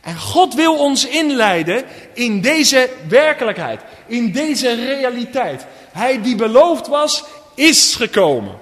[0.00, 5.66] En God wil ons inleiden in deze werkelijkheid, in deze realiteit.
[5.92, 8.58] Hij die beloofd was, is gekomen.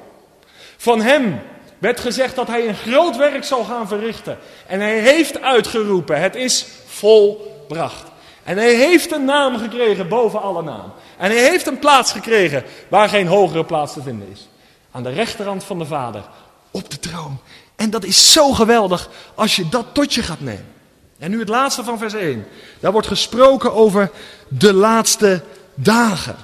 [0.77, 1.41] Van hem
[1.79, 4.39] werd gezegd dat hij een groot werk zal gaan verrichten.
[4.67, 8.05] En hij heeft uitgeroepen, het is volbracht.
[8.45, 10.93] En hij heeft een naam gekregen boven alle naam.
[11.17, 14.49] En hij heeft een plaats gekregen waar geen hogere plaats te vinden is.
[14.91, 16.25] Aan de rechterhand van de Vader,
[16.71, 17.39] op de troon.
[17.77, 20.75] En dat is zo geweldig als je dat tot je gaat nemen.
[21.19, 22.47] En nu het laatste van vers 1.
[22.81, 24.11] Daar wordt gesproken over
[24.49, 25.43] de laatste
[25.75, 26.37] dagen.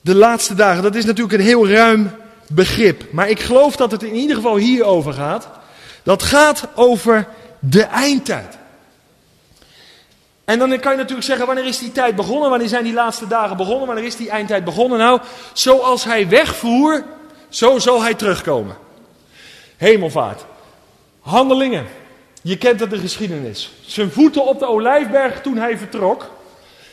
[0.00, 2.10] De laatste dagen, dat is natuurlijk een heel ruim
[2.48, 3.12] begrip.
[3.12, 5.48] Maar ik geloof dat het in ieder geval hierover gaat.
[6.02, 7.28] Dat gaat over
[7.58, 8.58] de eindtijd.
[10.52, 12.50] En dan kan je natuurlijk zeggen, wanneer is die tijd begonnen?
[12.50, 13.86] Wanneer zijn die laatste dagen begonnen?
[13.86, 14.98] Wanneer is die eindtijd begonnen?
[14.98, 15.20] Nou,
[15.52, 17.04] zoals hij wegvoer,
[17.48, 18.76] zo zal hij terugkomen.
[19.76, 20.44] Hemelvaart.
[21.20, 21.86] Handelingen.
[22.42, 23.72] Je kent het de geschiedenis.
[23.86, 26.30] Zijn voeten op de olijfberg toen hij vertrok.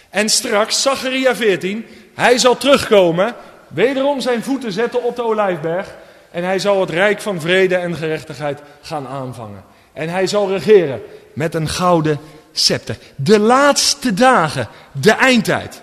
[0.10, 3.36] En straks, Zacharia 14, hij zal terugkomen.
[3.68, 5.96] Wederom zijn voeten zetten op de olijfberg.
[6.32, 9.64] En hij zal het rijk van vrede en gerechtigheid gaan aanvangen.
[9.94, 11.02] En hij zal regeren
[11.34, 12.20] met een gouden
[12.52, 12.98] scepter.
[13.16, 15.82] De laatste dagen, de eindtijd.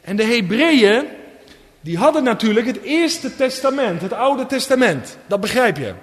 [0.00, 1.06] En de Hebreeën,
[1.80, 5.16] die hadden natuurlijk het Eerste Testament, het Oude Testament.
[5.26, 5.94] Dat begrijp je.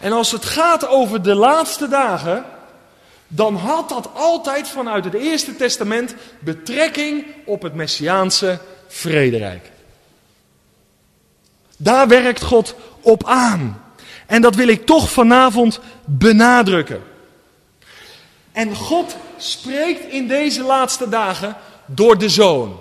[0.00, 2.44] En als het gaat over de laatste dagen,
[3.28, 9.70] dan had dat altijd vanuit het Eerste Testament betrekking op het Messiaanse vrederijk.
[11.76, 13.82] Daar werkt God op aan.
[14.26, 17.02] En dat wil ik toch vanavond benadrukken.
[18.56, 22.80] En God spreekt in deze laatste dagen door de Zoon.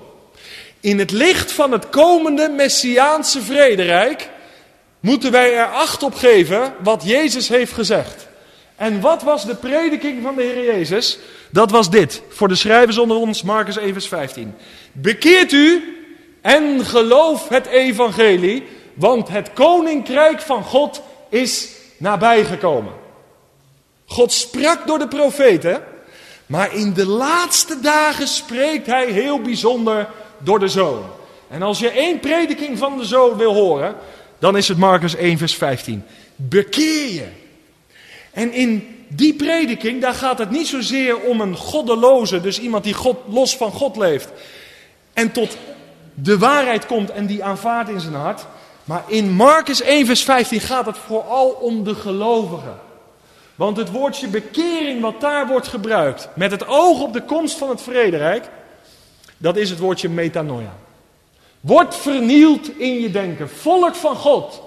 [0.80, 4.30] In het licht van het komende Messiaanse vrederijk
[5.00, 8.28] moeten wij er acht op geven wat Jezus heeft gezegd.
[8.76, 11.18] En wat was de prediking van de Heer Jezus?
[11.52, 14.56] Dat was dit, voor de schrijvers onder ons, Marcus 1 vers 15.
[14.92, 15.98] Bekeert u
[16.42, 18.64] en geloof het evangelie,
[18.94, 23.04] want het koninkrijk van God is nabijgekomen.
[24.06, 25.84] God sprak door de profeten,
[26.46, 31.04] maar in de laatste dagen spreekt hij heel bijzonder door de zoon.
[31.48, 33.96] En als je één prediking van de zoon wil horen,
[34.40, 36.04] dan is het Marcus 1, vers 15.
[36.36, 37.28] Bekeer je.
[38.32, 42.94] En in die prediking, daar gaat het niet zozeer om een goddeloze, dus iemand die
[42.94, 44.30] God, los van God leeft.
[45.14, 45.58] En tot
[46.14, 48.46] de waarheid komt en die aanvaardt in zijn hart.
[48.84, 52.80] Maar in Marcus 1, vers 15 gaat het vooral om de gelovigen.
[53.56, 57.70] Want het woordje bekering wat daar wordt gebruikt, met het oog op de komst van
[57.70, 58.50] het vrederijk,
[59.38, 60.76] dat is het woordje metanoia.
[61.60, 63.50] Word vernield in je denken.
[63.50, 64.62] Volk van God,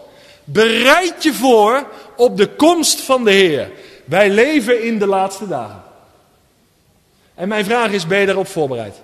[0.44, 1.86] bereid je voor
[2.16, 3.70] op de komst van de Heer.
[4.04, 5.82] Wij leven in de laatste dagen.
[7.34, 9.00] En mijn vraag is, ben je daarop voorbereid?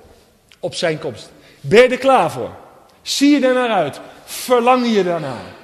[0.60, 1.30] Op zijn komst.
[1.60, 2.50] Ben je er klaar voor?
[3.02, 4.00] Zie je er naar uit?
[4.24, 5.63] Verlang je daarnaar?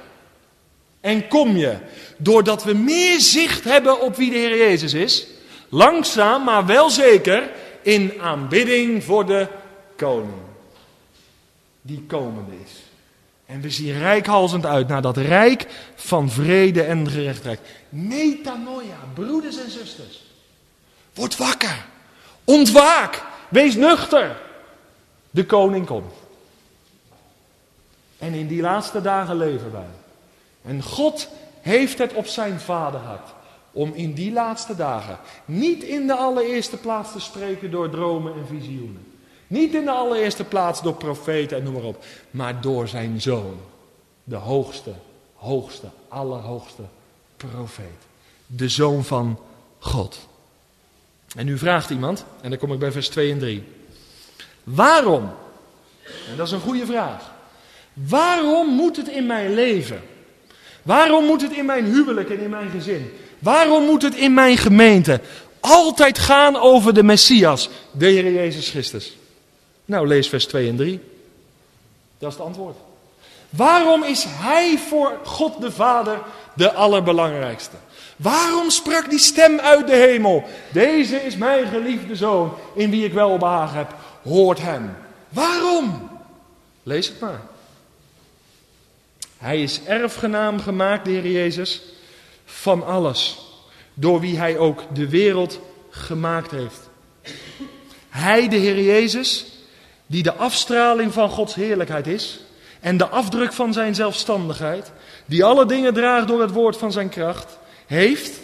[1.01, 1.77] En kom je,
[2.17, 5.27] doordat we meer zicht hebben op wie de Heer Jezus is,
[5.69, 9.47] langzaam maar wel zeker in aanbidding voor de
[9.95, 10.41] koning.
[11.81, 12.71] Die komende is.
[13.45, 17.59] En we zien rijkhalzend uit naar dat rijk van vrede en gerechtigheid.
[17.89, 20.23] Metanoia, broeders en zusters.
[21.13, 21.85] Word wakker.
[22.43, 23.23] Ontwaak.
[23.49, 24.37] Wees nuchter.
[25.31, 26.13] De koning komt.
[28.17, 30.00] En in die laatste dagen leven wij.
[30.61, 31.27] En God
[31.61, 33.29] heeft het op zijn vaderhart
[33.71, 38.47] om in die laatste dagen niet in de allereerste plaats te spreken door dromen en
[38.47, 39.05] visioenen.
[39.47, 43.57] Niet in de allereerste plaats door profeten en noem maar op, maar door zijn zoon.
[44.23, 44.93] De hoogste,
[45.35, 46.83] hoogste, allerhoogste
[47.37, 48.05] profeet.
[48.45, 49.39] De zoon van
[49.79, 50.27] God.
[51.35, 53.63] En nu vraagt iemand, en dan kom ik bij vers 2 en 3.
[54.63, 55.31] Waarom?
[56.29, 57.31] En dat is een goede vraag.
[57.93, 60.01] Waarom moet het in mijn leven?
[60.81, 63.13] Waarom moet het in mijn huwelijk en in mijn gezin?
[63.39, 65.21] Waarom moet het in mijn gemeente
[65.59, 69.17] altijd gaan over de Messias, de Heer Jezus Christus?
[69.85, 70.99] Nou, lees vers 2 en 3.
[72.17, 72.75] Dat is het antwoord.
[73.49, 76.19] Waarom is Hij voor God de Vader
[76.53, 77.75] de allerbelangrijkste?
[78.15, 80.43] Waarom sprak die stem uit de hemel?
[80.71, 83.95] Deze is mijn geliefde zoon, in wie ik wel behagen heb.
[84.23, 84.95] Hoort hem.
[85.29, 86.09] Waarom?
[86.83, 87.41] Lees het maar.
[89.41, 91.81] Hij is erfgenaam gemaakt, de Heer Jezus,
[92.45, 93.37] van alles.
[93.93, 96.89] Door wie Hij ook de wereld gemaakt heeft.
[98.09, 99.45] Hij, de Heer Jezus,
[100.05, 102.39] die de afstraling van Gods heerlijkheid is
[102.79, 104.91] en de afdruk van zijn zelfstandigheid,
[105.25, 108.39] die alle dingen draagt door het woord van zijn kracht, heeft,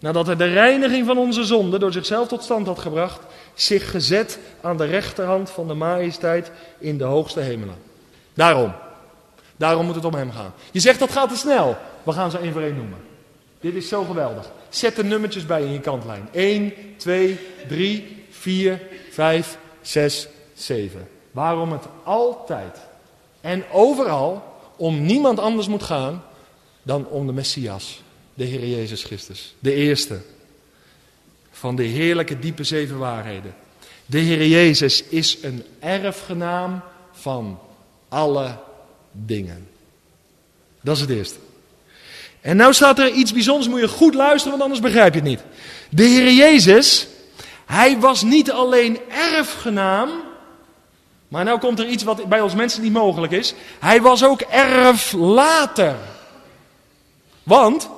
[0.00, 3.20] nadat hij de reiniging van onze zonde door zichzelf tot stand had gebracht,
[3.54, 7.76] zich gezet aan de rechterhand van de majesteit in de hoogste hemelen.
[8.34, 8.72] Daarom,
[9.56, 10.52] daarom moet het om hem gaan.
[10.70, 11.76] Je zegt dat gaat te snel.
[12.02, 12.98] We gaan ze één voor één noemen.
[13.60, 14.50] Dit is zo geweldig.
[14.68, 16.28] Zet de nummertjes bij in je kantlijn.
[16.32, 17.38] 1, 2,
[17.68, 21.08] 3, 4, 5, 6, 7.
[21.30, 22.78] Waarom het altijd
[23.40, 26.22] en overal om niemand anders moet gaan
[26.82, 28.02] dan om de Messias,
[28.34, 29.54] de Heer Jezus Christus.
[29.58, 30.20] De eerste
[31.50, 33.54] van de heerlijke diepe zeven waarheden.
[34.06, 36.80] De Heer Jezus is een erfgenaam
[37.12, 37.58] van
[38.08, 38.58] alle
[39.24, 39.68] dingen.
[40.80, 41.38] Dat is het eerste.
[42.40, 45.28] En nou staat er iets bijzonders, moet je goed luisteren, want anders begrijp je het
[45.28, 45.40] niet.
[45.90, 47.06] De Heer Jezus,
[47.66, 50.10] hij was niet alleen erfgenaam,
[51.28, 53.54] maar nou komt er iets wat bij ons mensen niet mogelijk is.
[53.78, 55.96] Hij was ook erflater.
[57.42, 57.88] Want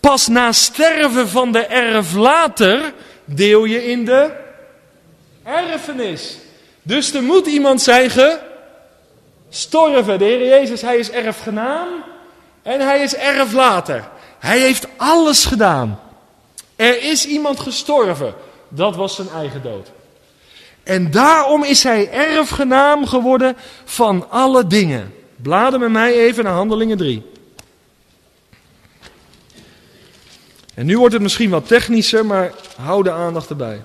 [0.00, 2.92] pas na sterven van de erflater
[3.24, 4.30] deel je in de
[5.42, 6.36] erfenis.
[6.82, 8.10] Dus er moet iemand zijn
[9.50, 10.18] gestorven.
[10.18, 11.88] De Heer Jezus, hij is erfgenaam
[12.62, 14.08] en hij is erflater.
[14.38, 16.00] Hij heeft alles gedaan.
[16.76, 18.34] Er is iemand gestorven.
[18.68, 19.90] Dat was zijn eigen dood.
[20.82, 25.14] En daarom is hij erfgenaam geworden van alle dingen.
[25.36, 27.26] Bladen met mij even naar Handelingen 3.
[30.74, 33.82] En nu wordt het misschien wat technischer, maar hou de aandacht erbij.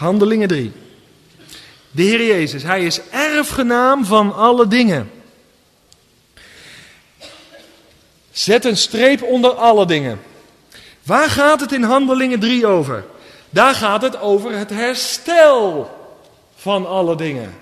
[0.00, 0.72] Handelingen 3.
[1.90, 5.10] De Heer Jezus, Hij is erfgenaam van alle dingen.
[8.30, 10.20] Zet een streep onder alle dingen.
[11.02, 13.04] Waar gaat het in Handelingen 3 over?
[13.50, 15.90] Daar gaat het over het herstel
[16.56, 17.54] van alle dingen.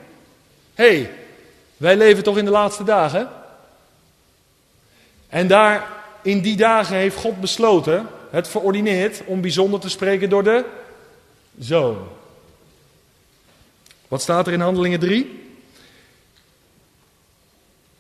[0.74, 1.12] Hé, hey,
[1.76, 3.28] wij leven toch in de laatste dagen?
[5.28, 5.86] En daar,
[6.22, 10.64] in die dagen heeft God besloten, het verordineerd, om bijzonder te spreken door de
[11.58, 12.17] zoon.
[14.08, 15.46] Wat staat er in Handelingen 3?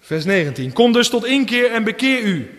[0.00, 0.72] Vers 19.
[0.72, 2.50] Kom dus tot inkeer en bekeer u,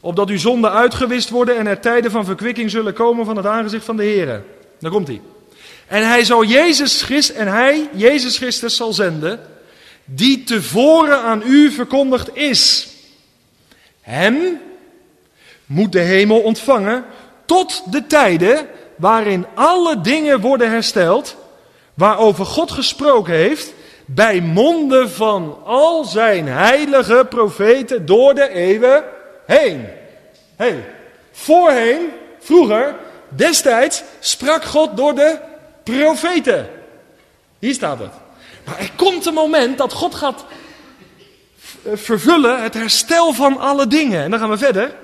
[0.00, 3.84] opdat uw zonden uitgewist worden en er tijden van verkwikking zullen komen van het aangezicht
[3.84, 4.42] van de Heer.
[4.80, 5.20] Daar komt hij.
[5.86, 9.40] En hij zal Jezus Christus, en hij, Jezus Christus, zal zenden,
[10.04, 12.88] die tevoren aan u verkondigd is.
[14.00, 14.60] Hem
[15.66, 17.04] moet de hemel ontvangen
[17.44, 21.36] tot de tijden waarin alle dingen worden hersteld,
[22.00, 23.72] waarover God gesproken heeft,
[24.04, 29.04] bij monden van al zijn heilige profeten door de eeuwen
[29.46, 29.86] heen.
[30.56, 30.84] Hey,
[31.32, 32.94] voorheen, vroeger,
[33.28, 35.38] destijds sprak God door de
[35.82, 36.68] profeten.
[37.58, 38.12] Hier staat het.
[38.64, 40.44] Maar er komt een moment dat God gaat
[41.94, 44.22] vervullen het herstel van alle dingen.
[44.22, 44.94] En dan gaan we verder.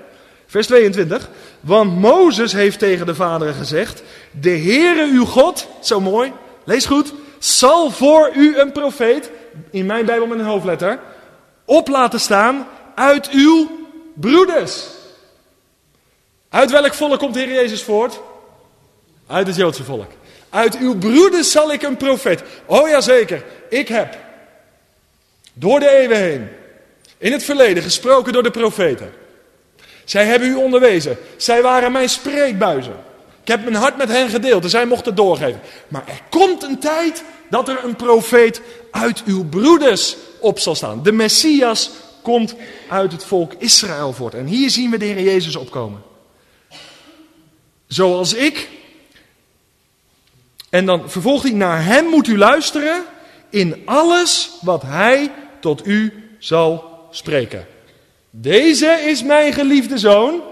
[0.46, 1.28] Vers 22.
[1.60, 6.32] Want Mozes heeft tegen de vaderen gezegd: De Heere uw God, zo mooi,
[6.66, 9.30] lees goed, zal voor u een profeet,
[9.70, 10.98] in mijn Bijbel met een hoofdletter,
[11.64, 13.70] op laten staan uit uw
[14.14, 14.86] broeders.
[16.48, 18.20] Uit welk volk komt de Heer Jezus voort?
[19.26, 20.10] Uit het Joodse volk.
[20.50, 22.42] Uit uw broeders zal ik een profeet.
[22.66, 23.44] Oh ja, zeker.
[23.68, 24.16] Ik heb
[25.52, 26.48] door de eeuwen heen,
[27.18, 29.12] in het verleden, gesproken door de profeten.
[30.04, 31.18] Zij hebben u onderwezen.
[31.36, 33.04] Zij waren mijn spreekbuizen.
[33.46, 35.60] Ik heb mijn hart met hen gedeeld en zij mochten doorgeven.
[35.88, 41.02] Maar er komt een tijd dat er een profeet uit uw broeders op zal staan.
[41.02, 41.90] De Messias
[42.22, 42.54] komt
[42.88, 44.34] uit het volk Israël voort.
[44.34, 46.02] En hier zien we de Heer Jezus opkomen.
[47.86, 48.68] Zoals ik.
[50.70, 53.04] En dan vervolgt hij, naar hem moet u luisteren
[53.50, 57.66] in alles wat hij tot u zal spreken.
[58.30, 60.42] Deze is mijn geliefde zoon,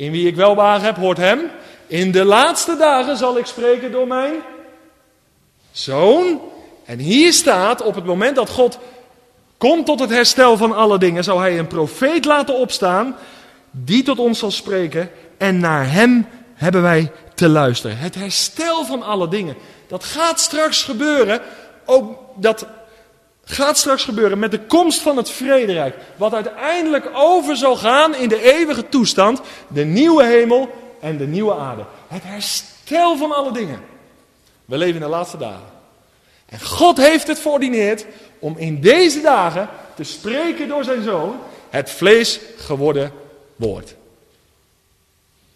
[0.00, 1.40] in wie ik welbehagen heb, hoort hem.
[1.86, 4.34] In de laatste dagen zal ik spreken door mijn
[5.72, 6.40] zoon.
[6.84, 8.78] En hier staat, op het moment dat God
[9.58, 13.16] komt tot het herstel van alle dingen, zal hij een profeet laten opstaan,
[13.70, 15.10] die tot ons zal spreken.
[15.38, 17.98] En naar hem hebben wij te luisteren.
[17.98, 19.56] Het herstel van alle dingen,
[19.88, 21.40] dat gaat straks gebeuren.
[21.84, 22.66] Ook dat
[23.50, 25.96] gaat straks gebeuren met de komst van het vrederijk.
[26.16, 29.40] Wat uiteindelijk over zal gaan in de eeuwige toestand.
[29.68, 30.70] De nieuwe hemel
[31.00, 31.84] en de nieuwe aarde.
[32.08, 33.80] Het herstel van alle dingen.
[34.64, 35.68] We leven in de laatste dagen.
[36.46, 38.06] En God heeft het verordineerd
[38.38, 41.40] om in deze dagen te spreken door zijn zoon.
[41.70, 43.12] Het vlees geworden
[43.56, 43.94] woord.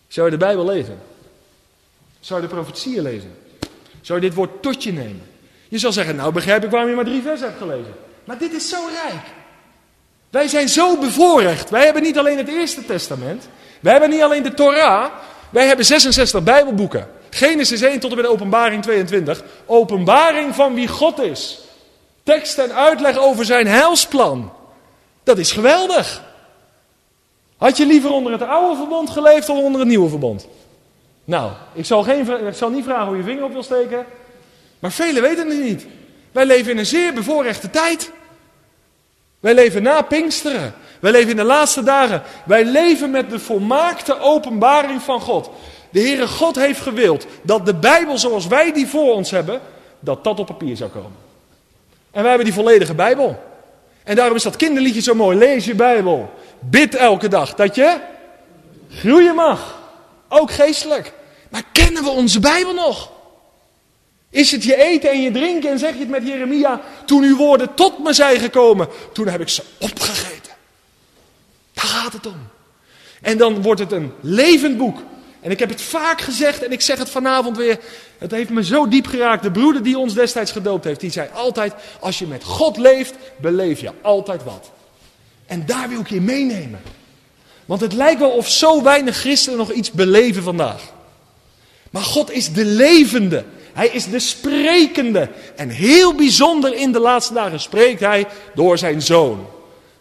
[0.08, 0.98] Zou je de Bijbel lezen?
[2.20, 3.36] Zou je de profetieën lezen?
[4.00, 5.33] Zou je dit woord tot je nemen?
[5.68, 7.94] Je zal zeggen, nou begrijp ik waarom je maar drie versen hebt gelezen.
[8.24, 9.24] Maar dit is zo rijk.
[10.30, 11.70] Wij zijn zo bevoorrecht.
[11.70, 13.48] Wij hebben niet alleen het Eerste Testament.
[13.80, 15.10] Wij hebben niet alleen de Torah.
[15.50, 17.08] Wij hebben 66 Bijbelboeken.
[17.30, 19.42] Genesis 1 tot en met Openbaring 22.
[19.66, 21.60] Openbaring van wie God is.
[22.22, 24.52] Tekst en uitleg over zijn heilsplan.
[25.22, 26.22] Dat is geweldig.
[27.56, 30.48] Had je liever onder het oude verbond geleefd of onder het nieuwe verbond?
[31.24, 34.06] Nou, ik zal, geen, ik zal niet vragen hoe je vinger op wil steken.
[34.84, 35.86] Maar velen weten het niet.
[36.32, 38.10] Wij leven in een zeer bevoorrechte tijd.
[39.40, 40.74] Wij leven na Pinksteren.
[41.00, 42.22] Wij leven in de laatste dagen.
[42.44, 45.50] Wij leven met de volmaakte openbaring van God.
[45.90, 49.60] De Heere God heeft gewild dat de Bijbel zoals wij die voor ons hebben,
[50.00, 51.16] dat dat op papier zou komen.
[52.10, 53.42] En wij hebben die volledige Bijbel.
[54.02, 55.38] En daarom is dat kinderliedje zo mooi.
[55.38, 56.32] Lees je Bijbel.
[56.58, 58.00] Bid elke dag dat je
[58.90, 59.78] groeien mag.
[60.28, 61.12] Ook geestelijk.
[61.50, 63.12] Maar kennen we onze Bijbel nog?
[64.34, 67.36] Is het je eten en je drinken en zeg je het met Jeremia, toen uw
[67.36, 70.52] woorden tot me zijn gekomen, toen heb ik ze opgegeten.
[71.72, 72.48] Daar gaat het om.
[73.22, 75.02] En dan wordt het een levend boek.
[75.40, 77.78] En ik heb het vaak gezegd en ik zeg het vanavond weer.
[78.18, 79.42] Het heeft me zo diep geraakt.
[79.42, 83.14] De broeder die ons destijds gedoopt heeft, die zei altijd, als je met God leeft,
[83.40, 84.70] beleef je altijd wat.
[85.46, 86.80] En daar wil ik je meenemen.
[87.64, 90.82] Want het lijkt wel of zo weinig christenen nog iets beleven vandaag.
[91.90, 93.44] Maar God is de levende.
[93.74, 95.30] Hij is de sprekende.
[95.56, 99.46] En heel bijzonder in de laatste dagen spreekt hij door zijn zoon.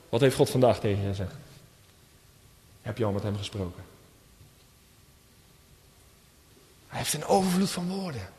[0.10, 1.34] Wat heeft God vandaag tegen je gezegd?
[2.82, 3.84] Heb je al met hem gesproken?
[6.88, 8.30] Hij heeft een overvloed van woorden.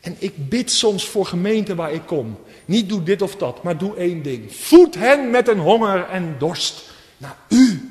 [0.00, 2.38] En ik bid soms voor gemeenten waar ik kom.
[2.64, 4.54] Niet doe dit of dat, maar doe één ding.
[4.56, 7.90] Voed hen met een honger en dorst naar u.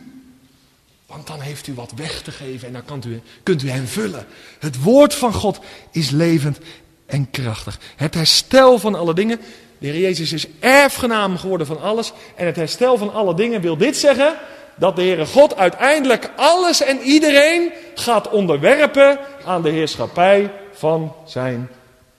[1.07, 3.87] Want dan heeft u wat weg te geven en dan kunt u, kunt u hen
[3.87, 4.25] vullen.
[4.59, 5.59] Het woord van God
[5.91, 6.57] is levend
[7.05, 7.79] en krachtig.
[7.95, 9.39] Het herstel van alle dingen.
[9.77, 12.13] De Heer Jezus is erfgenaam geworden van alles.
[12.35, 14.37] En het herstel van alle dingen wil dit zeggen.
[14.75, 21.69] Dat de Heere God uiteindelijk alles en iedereen gaat onderwerpen aan de heerschappij van zijn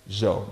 [0.06, 0.44] zoon.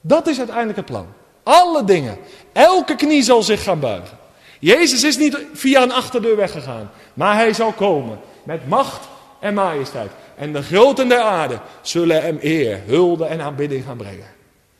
[0.00, 1.06] Dat is uiteindelijk het plan.
[1.42, 2.18] Alle dingen.
[2.52, 4.18] Elke knie zal zich gaan buigen.
[4.60, 9.08] Jezus is niet via een achterdeur weggegaan, maar hij zal komen met macht
[9.40, 10.10] en majesteit.
[10.36, 14.26] En de groten der aarde zullen hem eer, hulde en aanbidding gaan brengen.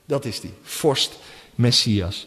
[0.04, 1.18] Dat is die vorst
[1.54, 2.26] Messias.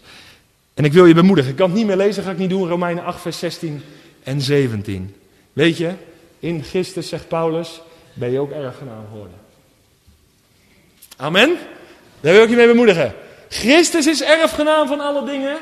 [0.74, 2.68] En ik wil je bemoedigen, ik kan het niet meer lezen, ga ik niet doen,
[2.68, 3.84] Romeinen 8, vers 16
[4.24, 5.16] en 17.
[5.54, 5.91] Weet je,
[6.39, 7.82] in Christus, zegt Paulus,
[8.14, 9.38] ben je ook erfgenaam geworden.
[11.18, 11.58] Amen?
[12.22, 13.14] Daar wil ik je mee bemoedigen.
[13.49, 15.58] Christus is erfgenaam van alle dingen.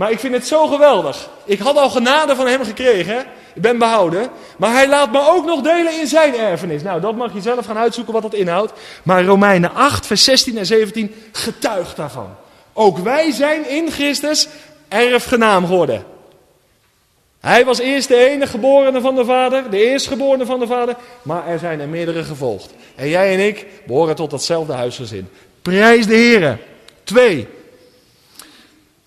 [0.00, 1.28] Maar ik vind het zo geweldig.
[1.44, 3.18] Ik had al genade van hem gekregen.
[3.54, 4.28] Ik ben behouden.
[4.56, 6.82] Maar hij laat me ook nog delen in zijn erfenis.
[6.82, 8.72] Nou, dat mag je zelf gaan uitzoeken wat dat inhoudt.
[9.02, 12.28] Maar Romeinen 8, vers 16 en 17 getuigt daarvan.
[12.72, 14.48] Ook wij zijn in Christus
[14.88, 16.04] erfgenaam geworden.
[17.40, 21.46] Hij was eerst de enige geborene van de Vader, de eerstgeborene van de Vader, maar
[21.46, 22.70] er zijn er meerdere gevolgd.
[22.94, 25.28] En jij en ik behoren tot datzelfde huisgezin.
[25.62, 26.58] Prijs de Heer.
[27.04, 27.48] Twee.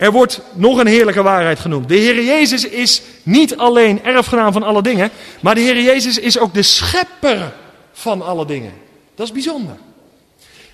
[0.04, 1.88] Er wordt nog een heerlijke waarheid genoemd.
[1.88, 6.40] De Heer Jezus is niet alleen erfgenaam van alle dingen, maar de Heer Jezus is
[6.40, 7.54] ook de schepper
[7.94, 8.74] van alle dingen.
[9.16, 9.76] Dat is bijzonder.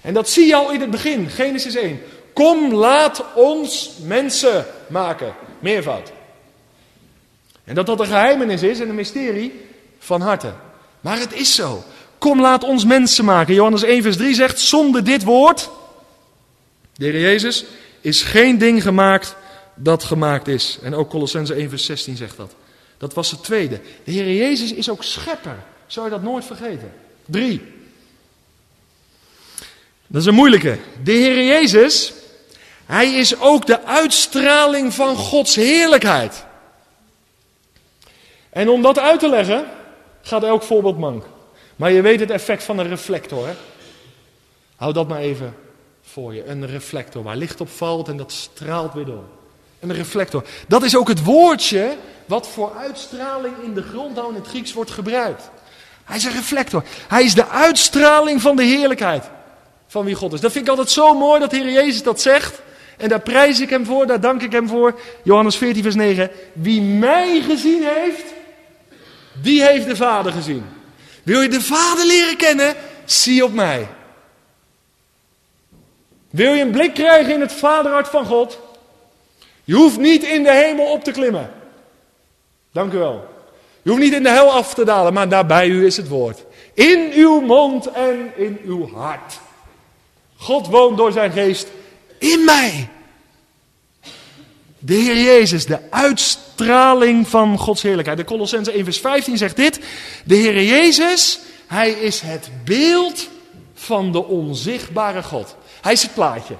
[0.01, 2.01] En dat zie je al in het begin, Genesis 1.
[2.33, 5.33] Kom, laat ons mensen maken.
[5.59, 6.11] Meervoud.
[7.63, 9.65] En dat dat een geheimenis is en een mysterie
[9.99, 10.53] van harte.
[11.01, 11.83] Maar het is zo.
[12.17, 13.53] Kom, laat ons mensen maken.
[13.53, 15.69] Johannes 1, vers 3 zegt: Zonder dit woord,
[16.95, 17.65] de Heer Jezus,
[18.01, 19.35] is geen ding gemaakt
[19.75, 20.77] dat gemaakt is.
[20.81, 22.53] En ook Colossense 1, vers 16 zegt dat.
[22.97, 23.81] Dat was het tweede.
[24.03, 25.63] De Heer Jezus is ook schepper.
[25.87, 26.93] Zou je dat nooit vergeten?
[27.25, 27.61] Drie.
[30.07, 30.77] Dat is een moeilijke.
[31.03, 32.13] De Heer Jezus,
[32.85, 36.45] Hij is ook de uitstraling van Gods heerlijkheid.
[38.49, 39.65] En om dat uit te leggen,
[40.21, 41.25] gaat elk voorbeeld mank.
[41.75, 43.53] Maar je weet het effect van een reflector, hè?
[44.75, 45.55] Hou dat maar even
[46.11, 46.45] voor je.
[46.45, 49.23] Een reflector waar licht op valt en dat straalt weer door.
[49.79, 50.43] Een reflector.
[50.67, 54.91] Dat is ook het woordje wat voor uitstraling in de grondhoud in het Grieks wordt
[54.91, 55.49] gebruikt.
[56.03, 56.83] Hij is een reflector.
[57.07, 59.29] Hij is de uitstraling van de heerlijkheid
[59.87, 60.39] van wie God is.
[60.39, 62.61] Dat vind ik altijd zo mooi dat Heer Jezus dat zegt.
[62.97, 64.99] En daar prijs ik hem voor, daar dank ik hem voor.
[65.23, 66.31] Johannes 14, vers 9.
[66.53, 68.25] Wie mij gezien heeft,
[69.41, 70.65] die heeft de Vader gezien.
[71.23, 72.75] Wil je de Vader leren kennen?
[73.05, 73.87] Zie op mij.
[76.29, 78.59] Wil je een blik krijgen in het vaderhart van God?
[79.63, 81.51] Je hoeft niet in de hemel op te klimmen.
[82.71, 83.27] Dank u wel.
[83.81, 86.07] Je hoeft niet in de hel af te dalen, maar daar bij u is het
[86.07, 86.43] woord.
[86.73, 89.39] In uw mond en in uw hart.
[90.37, 91.67] God woont door zijn geest
[92.17, 92.89] in mij.
[94.79, 98.17] De Heer Jezus, de uitstraling van Gods heerlijkheid.
[98.17, 99.79] De Colossense 1 vers 15 zegt dit.
[100.25, 103.27] De Heer Jezus, Hij is het beeld
[103.73, 105.55] van de onzichtbare God.
[105.81, 106.55] Hij is het plaatje.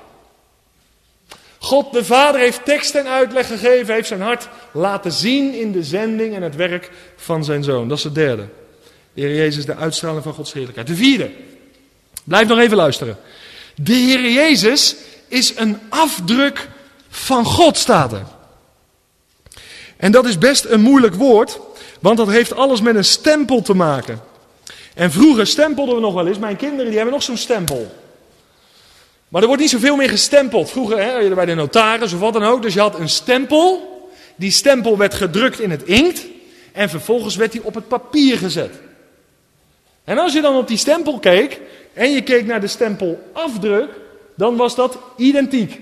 [1.60, 5.84] God de Vader heeft tekst en uitleg gegeven, heeft zijn hart laten zien in de
[5.84, 7.88] zending en het werk van zijn Zoon.
[7.88, 8.48] Dat is het derde.
[9.14, 10.88] De Heer Jezus, de uitstraling van Gods heerlijkheid.
[10.88, 11.32] De vierde.
[12.24, 13.18] Blijf nog even luisteren.
[13.76, 14.96] De Heer Jezus
[15.28, 16.68] is een afdruk
[17.10, 18.26] van God, staat er.
[19.98, 21.60] En dat is best een moeilijk woord,
[22.00, 24.22] want dat heeft alles met een stempel te maken.
[24.94, 27.99] En vroeger stempelden we nog wel eens, mijn kinderen die hebben nog zo'n stempel.
[29.30, 30.70] Maar er wordt niet zoveel meer gestempeld.
[30.70, 32.62] Vroeger hè, bij de notaris of wat dan ook.
[32.62, 33.88] Dus je had een stempel.
[34.36, 36.26] Die stempel werd gedrukt in het inkt.
[36.72, 38.72] En vervolgens werd die op het papier gezet.
[40.04, 41.62] En als je dan op die stempel keek.
[41.94, 43.90] En je keek naar de stempelafdruk.
[44.36, 45.80] Dan was dat identiek.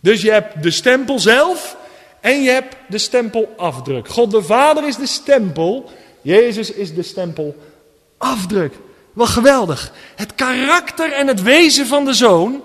[0.00, 1.76] Dus je hebt de stempel zelf.
[2.20, 4.08] En je hebt de stempelafdruk.
[4.08, 5.90] God de Vader is de stempel.
[6.22, 8.72] Jezus is de stempelafdruk.
[9.16, 9.92] Wat geweldig.
[10.16, 12.62] Het karakter en het wezen van de zoon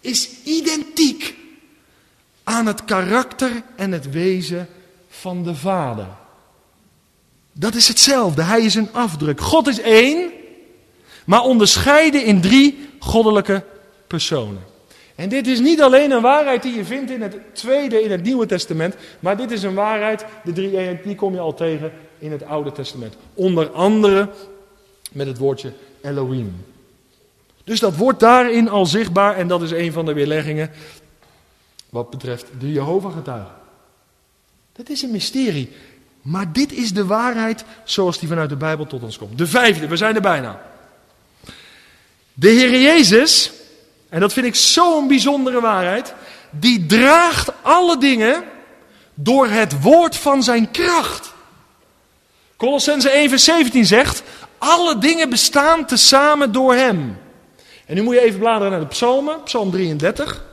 [0.00, 1.34] is identiek
[2.44, 4.68] aan het karakter en het wezen
[5.08, 6.06] van de vader.
[7.52, 8.42] Dat is hetzelfde.
[8.42, 9.40] Hij is een afdruk.
[9.40, 10.30] God is één,
[11.26, 13.64] maar onderscheiden in drie goddelijke
[14.06, 14.62] personen.
[15.14, 18.22] En dit is niet alleen een waarheid die je vindt in het tweede, in het
[18.22, 22.32] Nieuwe Testament, maar dit is een waarheid, de drie die kom je al tegen in
[22.32, 23.16] het Oude Testament.
[23.34, 24.28] Onder andere
[25.18, 26.64] met het woordje Elohim.
[27.64, 30.70] Dus dat wordt daarin al zichtbaar en dat is een van de weerleggingen
[31.88, 33.54] wat betreft de Jehovah-getuigen.
[34.72, 35.72] Dat is een mysterie,
[36.22, 39.38] maar dit is de waarheid zoals die vanuit de Bijbel tot ons komt.
[39.38, 40.62] De vijfde, we zijn er bijna.
[42.34, 43.52] De Heer Jezus,
[44.08, 46.14] en dat vind ik zo'n bijzondere waarheid,
[46.50, 48.44] die draagt alle dingen
[49.14, 51.32] door het woord van zijn kracht.
[52.56, 54.22] Colossense 1 vers 17 zegt,
[54.58, 57.18] alle dingen bestaan tezamen door Hem.
[57.86, 60.44] En nu moet je even bladeren naar de psalmen, psalm 33.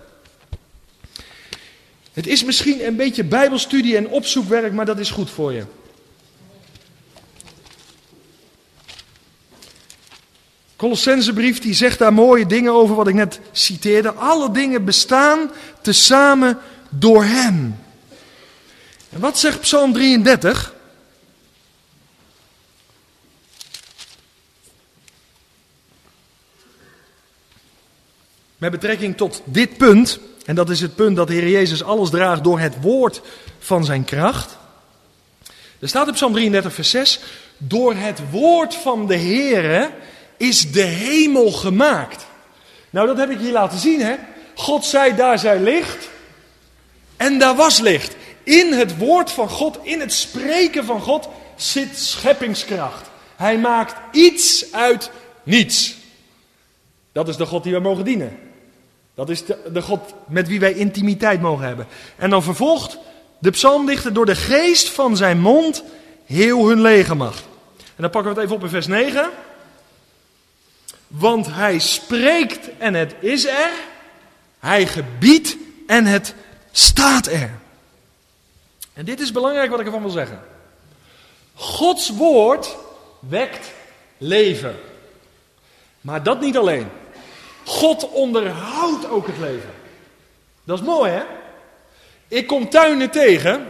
[2.14, 5.64] Het is misschien een beetje bijbelstudie en opzoekwerk, maar dat is goed voor je.
[10.76, 14.12] Colossensebrief die zegt daar mooie dingen over wat ik net citeerde.
[14.12, 15.51] Alle dingen bestaan
[15.82, 16.58] tezamen
[16.89, 17.76] door Hem.
[19.10, 20.74] En wat zegt Psalm 33?
[28.66, 32.09] Met betrekking tot dit punt, en dat is het punt dat de Heer Jezus alles
[32.09, 33.22] draagt door het woord
[33.59, 34.57] van zijn kracht.
[35.80, 37.20] Er staat in Psalm 33, vers 6:
[37.57, 39.91] Door het woord van de Heer
[40.38, 42.26] is de hemel gemaakt.
[42.89, 44.16] Nou, dat heb ik hier laten zien, hè?
[44.55, 46.09] God zei: daar zij licht.
[47.18, 48.16] En daar was licht.
[48.43, 53.09] In het woord van God, in het spreken van God, zit scheppingskracht.
[53.36, 55.11] Hij maakt iets uit
[55.43, 55.95] niets.
[57.11, 58.45] Dat is de God die wij mogen dienen.
[59.16, 61.88] Dat is de, God met wie wij intimiteit mogen hebben.
[62.16, 62.97] En dan vervolgt
[63.39, 65.84] de psalmdichter door de geest van zijn mond
[66.26, 67.43] heel hun legermacht.
[67.78, 69.30] En dan pakken we het even op in vers 9.
[71.07, 73.72] Want hij spreekt en het is er.
[74.59, 75.57] Hij gebiedt
[75.88, 76.36] en het
[76.72, 77.59] staat er.
[78.93, 80.39] En dit is belangrijk wat ik ervan wil zeggen.
[81.53, 82.76] Gods woord
[83.20, 83.72] wekt
[84.18, 84.76] leven.
[86.01, 86.88] Maar dat niet alleen.
[87.66, 89.70] God onderhoudt ook het leven.
[90.63, 91.24] Dat is mooi, hè?
[92.28, 93.68] Ik kom tuinen tegen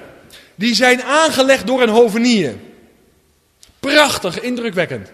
[0.55, 2.55] die zijn aangelegd door een hovenier.
[3.79, 5.11] Prachtig, indrukwekkend.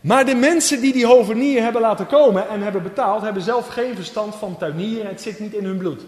[0.00, 3.94] Maar de mensen die die hovenier hebben laten komen en hebben betaald, hebben zelf geen
[3.94, 5.06] verstand van tuinieren.
[5.06, 6.02] Het zit niet in hun bloed.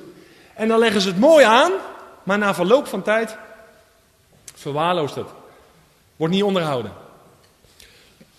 [0.55, 1.73] En dan leggen ze het mooi aan,
[2.23, 3.37] maar na verloop van tijd
[4.55, 5.29] verwaarloost het.
[6.17, 6.93] Wordt niet onderhouden.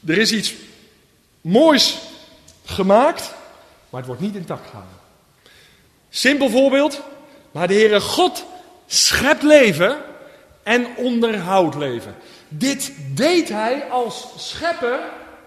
[0.06, 0.54] Er is iets
[1.42, 2.00] moois
[2.66, 3.34] gemaakt,
[3.90, 4.98] maar het wordt niet intact gehouden.
[6.10, 7.02] Simpel voorbeeld,
[7.52, 8.46] maar de Heere God
[8.88, 9.98] schept leven
[10.64, 12.16] en onderhoudt leven.
[12.48, 15.00] Dit deed hij als schepper,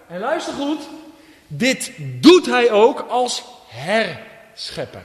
[0.08, 0.88] en luister goed,
[1.46, 5.02] dit doet hij ook als herschepper.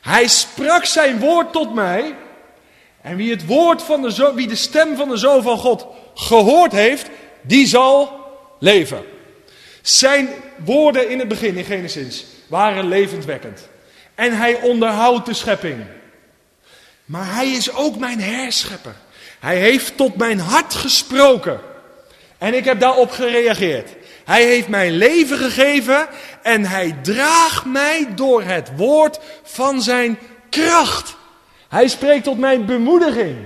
[0.00, 2.14] Hij sprak zijn woord tot mij.
[3.00, 6.72] En wie het woord van de wie de stem van de Zoon van God gehoord
[6.72, 7.08] heeft,
[7.42, 8.12] die zal
[8.58, 9.04] leven.
[9.84, 13.68] Zijn woorden in het begin in Genesis waren levendwekkend.
[14.14, 15.84] En hij onderhoudt de schepping.
[17.04, 18.94] Maar hij is ook mijn herschepper.
[19.40, 21.60] Hij heeft tot mijn hart gesproken.
[22.38, 23.90] En ik heb daarop gereageerd.
[24.24, 26.08] Hij heeft mij leven gegeven
[26.42, 30.18] en hij draagt mij door het woord van zijn
[30.50, 31.16] kracht.
[31.68, 33.36] Hij spreekt tot mijn bemoediging.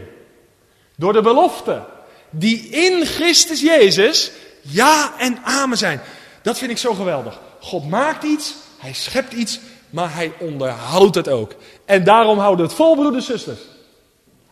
[0.97, 1.85] Door de belofte
[2.31, 4.31] die in Christus Jezus
[4.61, 6.01] ja en amen zijn.
[6.43, 7.41] Dat vind ik zo geweldig.
[7.61, 9.61] God maakt iets, hij schept iets,
[9.91, 11.55] maar hij onderhoudt het ook.
[11.85, 13.61] En daarom houden we het vol, broeders en zusters.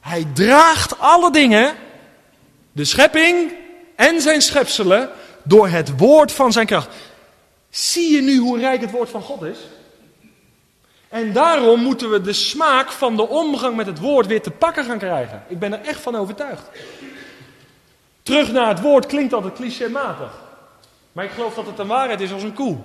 [0.00, 1.74] Hij draagt alle dingen,
[2.72, 3.52] de schepping
[3.94, 5.10] en zijn schepselen,
[5.42, 6.88] door het woord van zijn kracht.
[7.70, 9.58] Zie je nu hoe rijk het woord van God is?
[11.08, 14.84] En daarom moeten we de smaak van de omgang met het woord weer te pakken
[14.84, 15.42] gaan krijgen.
[15.48, 16.70] Ik ben er echt van overtuigd.
[18.22, 20.45] Terug naar het woord klinkt altijd clichématig.
[21.16, 22.76] Maar ik geloof dat het een waarheid is als een koe.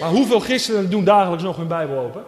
[0.00, 2.24] Maar hoeveel christenen doen dagelijks nog hun Bijbel open?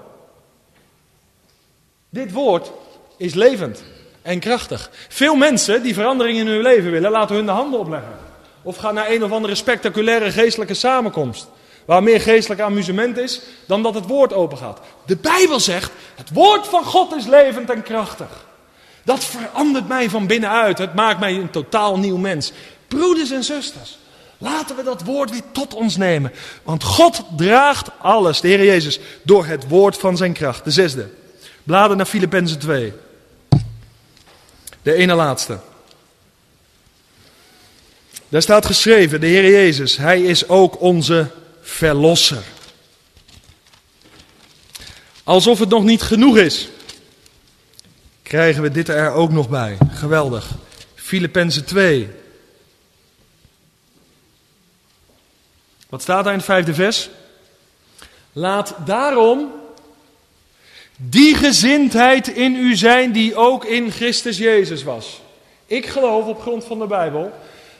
[2.08, 2.72] Dit woord
[3.16, 3.84] is levend
[4.22, 4.90] en krachtig.
[5.08, 8.16] Veel mensen die verandering in hun leven willen, laten hun de handen opleggen.
[8.62, 11.48] Of gaan naar een of andere spectaculaire geestelijke samenkomst.
[11.84, 14.80] Waar meer geestelijk amusement is dan dat het woord open gaat.
[15.06, 18.46] De Bijbel zegt, het woord van God is levend en krachtig.
[19.02, 20.78] Dat verandert mij van binnenuit.
[20.78, 22.52] Het maakt mij een totaal nieuw mens.
[22.88, 23.98] Broeders en zusters,
[24.44, 26.32] laten we dat woord weer tot ons nemen.
[26.62, 30.64] Want God draagt alles, de Heer Jezus, door het woord van zijn kracht.
[30.64, 31.08] De zesde.
[31.62, 32.92] Bladen naar Filippenzen 2.
[34.82, 35.58] De ene laatste.
[38.28, 41.30] Daar staat geschreven, de Heer Jezus, Hij is ook onze
[41.62, 42.42] verlosser.
[45.24, 46.68] Alsof het nog niet genoeg is,
[48.22, 49.76] krijgen we dit er ook nog bij.
[49.90, 50.50] Geweldig.
[50.94, 52.08] Filippenzen 2.
[55.94, 57.08] Wat staat daar in het vijfde vers?
[58.32, 59.52] Laat daarom
[60.96, 65.20] die gezindheid in u zijn die ook in Christus Jezus was.
[65.66, 67.32] Ik geloof op grond van de Bijbel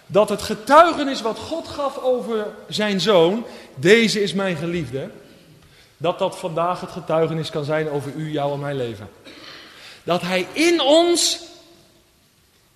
[0.07, 3.45] dat het getuigenis wat God gaf over zijn zoon,
[3.75, 5.11] deze is mijn geliefde,
[5.97, 9.09] dat dat vandaag het getuigenis kan zijn over u, jou en mijn leven.
[10.05, 11.41] Dat hij in ons,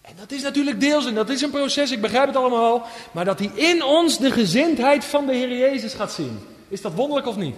[0.08, 3.24] en dat is natuurlijk deels en dat is een proces, ik begrijp het allemaal maar
[3.24, 6.38] dat hij in ons de gezindheid van de Heer Jezus gaat zien.
[6.68, 7.54] Is dat wonderlijk of niet?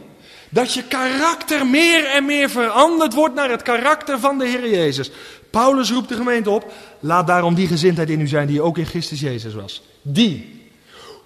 [0.49, 5.11] Dat je karakter meer en meer veranderd wordt naar het karakter van de Heer Jezus.
[5.51, 8.87] Paulus roept de gemeente op, laat daarom die gezindheid in u zijn die ook in
[8.87, 9.83] Christus Jezus was.
[10.03, 10.69] Die.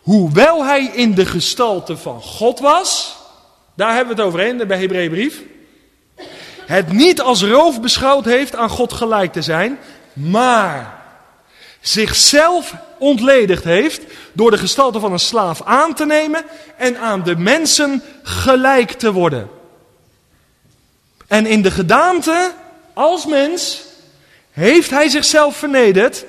[0.03, 3.17] hoewel hij in de gestalte van God was,
[3.75, 5.43] daar hebben we het over in de Hebreeënbrief,
[6.67, 9.79] het niet als roof beschouwd heeft aan God gelijk te zijn,
[10.13, 11.04] maar
[11.87, 16.45] zichzelf ontledigd heeft door de gestalte van een slaaf aan te nemen
[16.77, 19.51] en aan de mensen gelijk te worden.
[21.27, 22.53] En in de gedaante
[22.93, 23.83] als mens
[24.51, 26.25] heeft hij zichzelf vernederd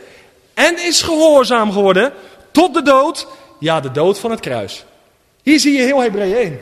[0.54, 2.14] en is gehoorzaam geworden
[2.52, 3.28] tot de dood,
[3.60, 4.86] ja de dood van het kruis.
[5.44, 6.60] Hier zie je heel Hebreeën 1.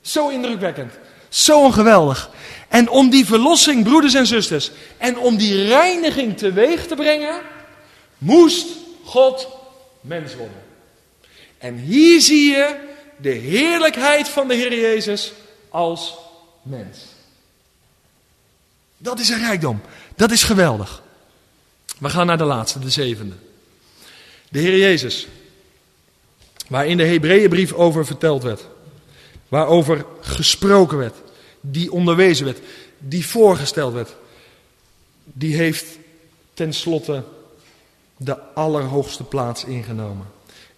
[0.00, 0.92] Zo indrukwekkend,
[1.28, 2.30] zo geweldig.
[2.68, 7.34] En om die verlossing, broeders en zusters, en om die reiniging teweeg te brengen,
[8.22, 8.66] moest
[9.04, 9.48] God
[10.00, 10.62] mens worden.
[11.58, 12.76] En hier zie je
[13.16, 15.32] de heerlijkheid van de Heer Jezus
[15.68, 16.14] als
[16.62, 16.98] mens.
[18.98, 19.80] Dat is een rijkdom.
[20.16, 21.02] Dat is geweldig.
[21.98, 23.34] We gaan naar de laatste, de zevende.
[24.48, 25.26] De Heer Jezus.
[26.68, 28.66] Waar in de Hebreeënbrief over verteld werd.
[29.48, 31.16] Waarover gesproken werd.
[31.60, 32.58] Die onderwezen werd.
[32.98, 34.14] Die voorgesteld werd.
[35.24, 35.86] Die heeft
[36.54, 37.24] tenslotte
[38.24, 40.26] de allerhoogste plaats ingenomen.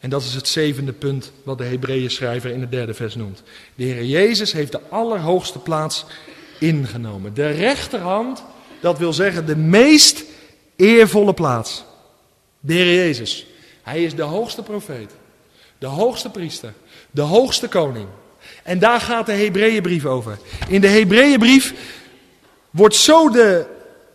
[0.00, 3.42] En dat is het zevende punt wat de Hebreeën schrijver in het derde vers noemt.
[3.74, 6.04] De Heer Jezus heeft de allerhoogste plaats
[6.58, 7.34] ingenomen.
[7.34, 8.44] De rechterhand,
[8.80, 10.24] dat wil zeggen de meest
[10.76, 11.84] eervolle plaats.
[12.60, 13.46] De Heer Jezus.
[13.82, 15.10] Hij is de hoogste profeet,
[15.78, 16.72] de hoogste priester,
[17.10, 18.06] de hoogste koning.
[18.62, 20.38] En daar gaat de Hebreeënbrief over.
[20.68, 21.74] In de Hebreeënbrief
[22.70, 23.66] wordt zo de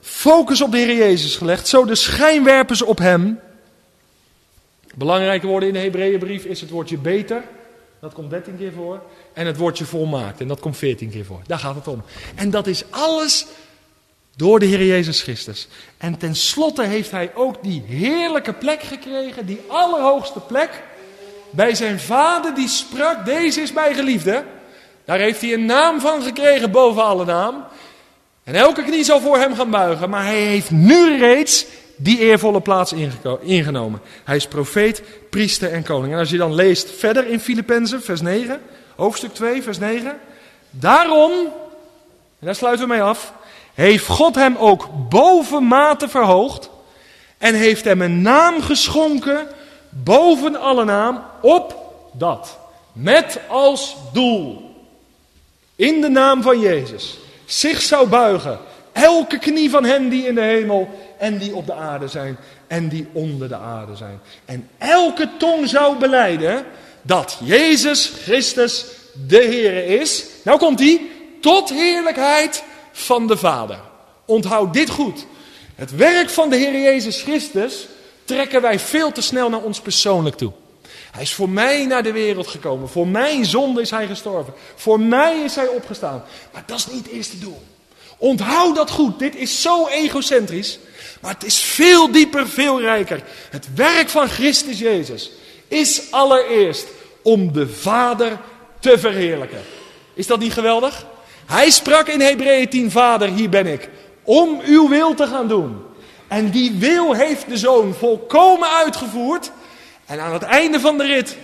[0.01, 3.39] focus op de Heer Jezus gelegd, zo de schijnwerpers op Hem.
[4.95, 7.43] Belangrijke woorden in de Hebreeënbrief is het woordje beter,
[8.01, 9.01] dat komt 13 keer voor,
[9.33, 11.41] en het woordje volmaakt, en dat komt 14 keer voor.
[11.47, 12.03] Daar gaat het om.
[12.35, 13.45] En dat is alles
[14.35, 15.67] door de Heer Jezus Christus.
[15.97, 20.83] En tenslotte heeft Hij ook die heerlijke plek gekregen, die allerhoogste plek,
[21.49, 24.43] bij zijn vader die sprak, deze is mijn geliefde.
[25.05, 27.63] Daar heeft hij een naam van gekregen boven alle naam.
[28.49, 32.61] En elke knie zal voor hem gaan buigen, maar hij heeft nu reeds die eervolle
[32.61, 32.93] plaats
[33.41, 34.01] ingenomen.
[34.23, 36.13] Hij is profeet, priester en koning.
[36.13, 38.61] En als je dan leest verder in Filippenzen, vers 9,
[38.95, 40.19] hoofdstuk 2, vers 9.
[40.69, 41.31] Daarom,
[42.39, 43.33] en daar sluiten we mee af,
[43.73, 46.69] heeft God hem ook bovenmate verhoogd
[47.37, 49.47] en heeft hem een naam geschonken
[49.89, 51.75] boven alle naam op
[52.13, 52.57] dat.
[52.93, 54.75] Met als doel,
[55.75, 57.18] in de naam van Jezus,
[57.49, 58.59] zich zou buigen.
[58.91, 62.37] Elke knie van hen die in de hemel en die op de aarde zijn
[62.67, 64.19] en die onder de aarde zijn.
[64.45, 66.65] En elke tong zou beleiden
[67.01, 68.85] dat Jezus Christus
[69.27, 70.25] de Heer is.
[70.43, 71.01] Nou komt hij,
[71.41, 73.79] tot heerlijkheid van de Vader.
[74.25, 75.25] Onthoud dit goed.
[75.75, 77.87] Het werk van de Heer Jezus Christus
[78.25, 80.51] trekken wij veel te snel naar ons persoonlijk toe.
[81.11, 82.89] Hij is voor mij naar de wereld gekomen.
[82.89, 84.53] Voor mijn zonde is hij gestorven.
[84.75, 86.23] Voor mij is hij opgestaan.
[86.53, 87.61] Maar dat is niet het eerste doel.
[88.17, 89.19] Onthoud dat goed.
[89.19, 90.79] Dit is zo egocentrisch.
[91.21, 93.23] Maar het is veel dieper, veel rijker.
[93.49, 95.31] Het werk van Christus Jezus
[95.67, 96.87] is allereerst
[97.21, 98.39] om de Vader
[98.79, 99.61] te verheerlijken.
[100.13, 101.05] Is dat niet geweldig?
[101.45, 103.89] Hij sprak in Hebreeën 10, Vader, hier ben ik,
[104.23, 105.77] om uw wil te gaan doen.
[106.27, 109.51] En die wil heeft de zoon volkomen uitgevoerd.
[110.09, 111.37] En aan het einde van de rit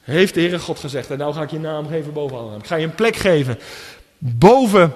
[0.00, 2.58] heeft de Heere God gezegd, en nou ga ik je naam geven boven alle naam.
[2.58, 3.58] Ik ga je een plek geven
[4.18, 4.92] boven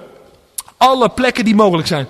[0.76, 2.07] alle plekken die mogelijk zijn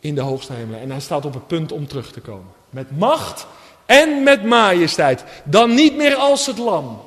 [0.00, 0.80] in de hoogste hemelen.
[0.80, 2.52] En hij staat op het punt om terug te komen.
[2.70, 3.46] Met macht
[3.86, 5.24] en met majesteit.
[5.44, 7.02] Dan niet meer als het lam,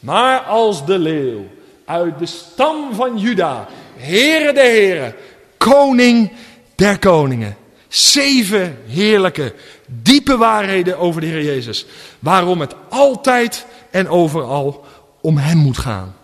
[0.00, 1.44] maar als de leeuw.
[1.84, 3.68] Uit de stam van Juda.
[3.96, 5.14] Heere de heren.
[5.56, 6.32] Koning
[6.74, 7.56] der koningen.
[7.88, 9.54] Zeven heerlijke,
[10.02, 11.86] diepe waarheden over de Heer Jezus.
[12.18, 14.84] Waarom het altijd en overal
[15.20, 16.16] om Hem moet gaan.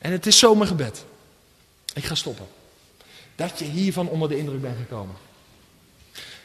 [0.00, 1.04] En het is zo mijn gebed.
[1.94, 2.46] Ik ga stoppen.
[3.36, 5.14] Dat je hiervan onder de indruk bent gekomen.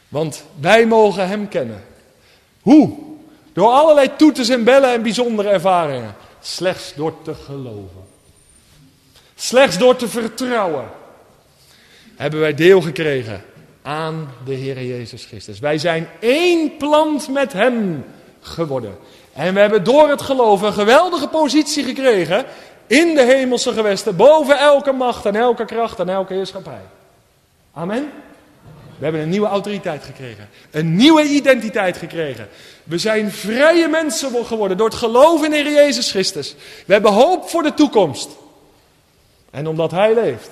[0.08, 1.84] Want wij mogen Hem kennen.
[2.60, 2.98] Hoe?
[3.52, 6.14] Door allerlei toeters en bellen en bijzondere ervaringen.
[6.40, 8.04] Slechts door te geloven.
[9.34, 10.88] Slechts door te vertrouwen.
[12.16, 13.44] Hebben wij deel gekregen
[13.84, 15.58] aan de Heer Jezus Christus.
[15.58, 18.04] Wij zijn één plant met Hem
[18.40, 18.96] geworden.
[19.32, 22.44] En we hebben door het geloof een geweldige positie gekregen
[22.86, 26.80] in de hemelse gewesten, boven elke macht en elke kracht en elke heerschappij.
[27.72, 28.10] Amen.
[28.98, 30.48] We hebben een nieuwe autoriteit gekregen.
[30.70, 32.48] Een nieuwe identiteit gekregen.
[32.84, 36.54] We zijn vrije mensen geworden door het geloof in de Heer Jezus Christus.
[36.86, 38.28] We hebben hoop voor de toekomst.
[39.50, 40.50] En omdat Hij leeft,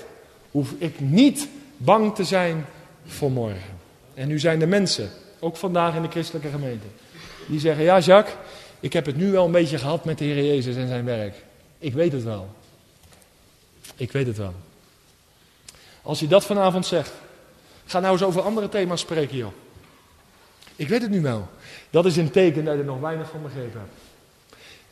[0.51, 2.66] hoef ik niet bang te zijn
[3.07, 3.80] voor morgen.
[4.14, 6.86] En nu zijn de mensen, ook vandaag in de christelijke gemeente,
[7.46, 8.36] die zeggen: Ja, Jacques,
[8.80, 11.34] ik heb het nu wel een beetje gehad met de Heer Jezus en zijn werk.
[11.78, 12.48] Ik weet het wel.
[13.96, 14.55] Ik weet het wel.
[16.03, 17.12] Als je dat vanavond zegt,
[17.84, 19.53] ga nou eens over andere thema's spreken, joh.
[20.76, 21.48] Ik weet het nu wel.
[21.90, 23.92] Dat is een teken dat je er nog weinig van begrepen hebt.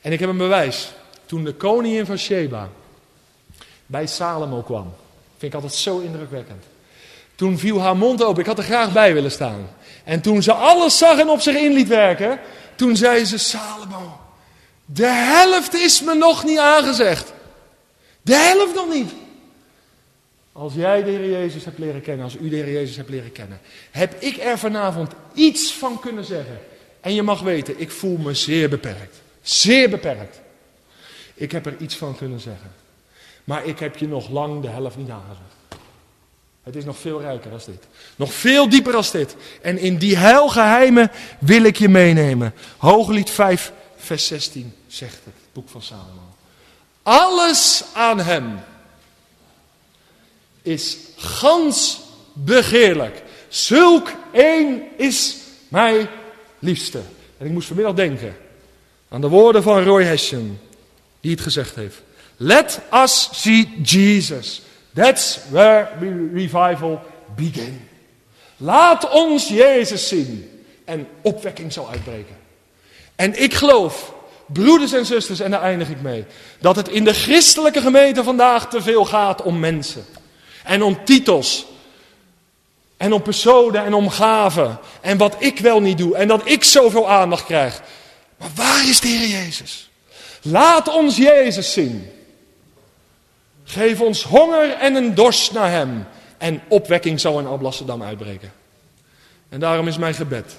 [0.01, 0.93] En ik heb een bewijs.
[1.27, 2.69] Toen de koningin van Sheba
[3.87, 4.95] bij Salomo kwam,
[5.37, 6.65] vind ik altijd zo indrukwekkend.
[7.41, 8.41] Toen viel haar mond open.
[8.41, 9.69] Ik had er graag bij willen staan.
[10.05, 12.41] En toen ze alles zag en op zich in liet werken,
[12.75, 14.21] toen zei ze: Salomo,
[14.85, 17.33] de helft is me nog niet aangezegd.
[18.23, 19.13] De helft nog niet.
[20.53, 23.33] Als jij de Heer Jezus hebt leren kennen, als u de Heer Jezus hebt leren
[23.33, 23.61] kennen,
[23.91, 26.59] heb ik er vanavond iets van kunnen zeggen.
[27.01, 29.21] En je mag weten, ik voel me zeer beperkt.
[29.43, 30.41] Zeer beperkt.
[31.35, 32.73] Ik heb er iets van kunnen zeggen.
[33.45, 35.50] Maar ik heb je nog lang de helft niet aangezegd.
[36.63, 37.87] Het is nog veel rijker als dit.
[38.17, 39.37] Nog veel dieper als dit.
[39.63, 42.55] En in die heilgeheimen wil ik je meenemen.
[42.77, 46.35] Hooglied 5, vers 16 zegt het, boek van Salomo.
[47.03, 48.59] Alles aan hem
[50.63, 52.01] is gans
[52.33, 53.23] begeerlijk.
[53.49, 55.37] Zulk één is
[55.69, 56.09] mij
[56.59, 57.01] liefste.
[57.39, 58.37] En ik moest vanmiddag denken
[59.09, 60.61] aan de woorden van Roy Hession,
[61.21, 62.03] die het gezegd heeft.
[62.37, 64.63] Let us see Jesus.
[64.95, 65.89] That's where
[66.33, 67.01] revival
[67.37, 67.89] begin.
[68.57, 70.65] Laat ons Jezus zien.
[70.85, 72.37] En opwekking zal uitbreken.
[73.17, 74.13] En ik geloof,
[74.47, 76.25] broeders en zusters, en daar eindig ik mee,
[76.59, 80.05] dat het in de christelijke gemeente vandaag te veel gaat om mensen.
[80.65, 81.67] En om titels.
[82.97, 84.79] En om personen en om gaven.
[85.01, 86.17] En wat ik wel niet doe.
[86.17, 87.83] En dat ik zoveel aandacht krijg.
[88.37, 89.91] Maar waar is de Heer Jezus?
[90.43, 92.11] Laat ons Jezus zien.
[93.71, 96.05] Geef ons honger en een dorst naar Hem.
[96.39, 98.53] En opwekking zal in Alblasserdam uitbreken.
[99.49, 100.57] En daarom is mijn gebed.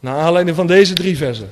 [0.00, 1.50] Naar aanleiding van deze drie versen.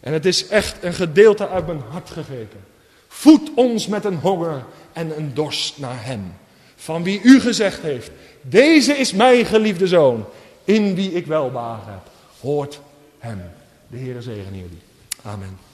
[0.00, 2.60] En het is echt een gedeelte uit mijn hart gegrepen.
[3.08, 6.34] Voed ons met een honger en een dorst naar Hem.
[6.76, 8.10] Van wie u gezegd heeft,
[8.40, 10.24] deze is mijn geliefde zoon,
[10.64, 12.10] in wie ik welbehagen heb.
[12.40, 12.80] Hoort
[13.18, 13.42] hem.
[13.88, 14.82] De Heere zegen jullie.
[15.22, 15.71] Amen.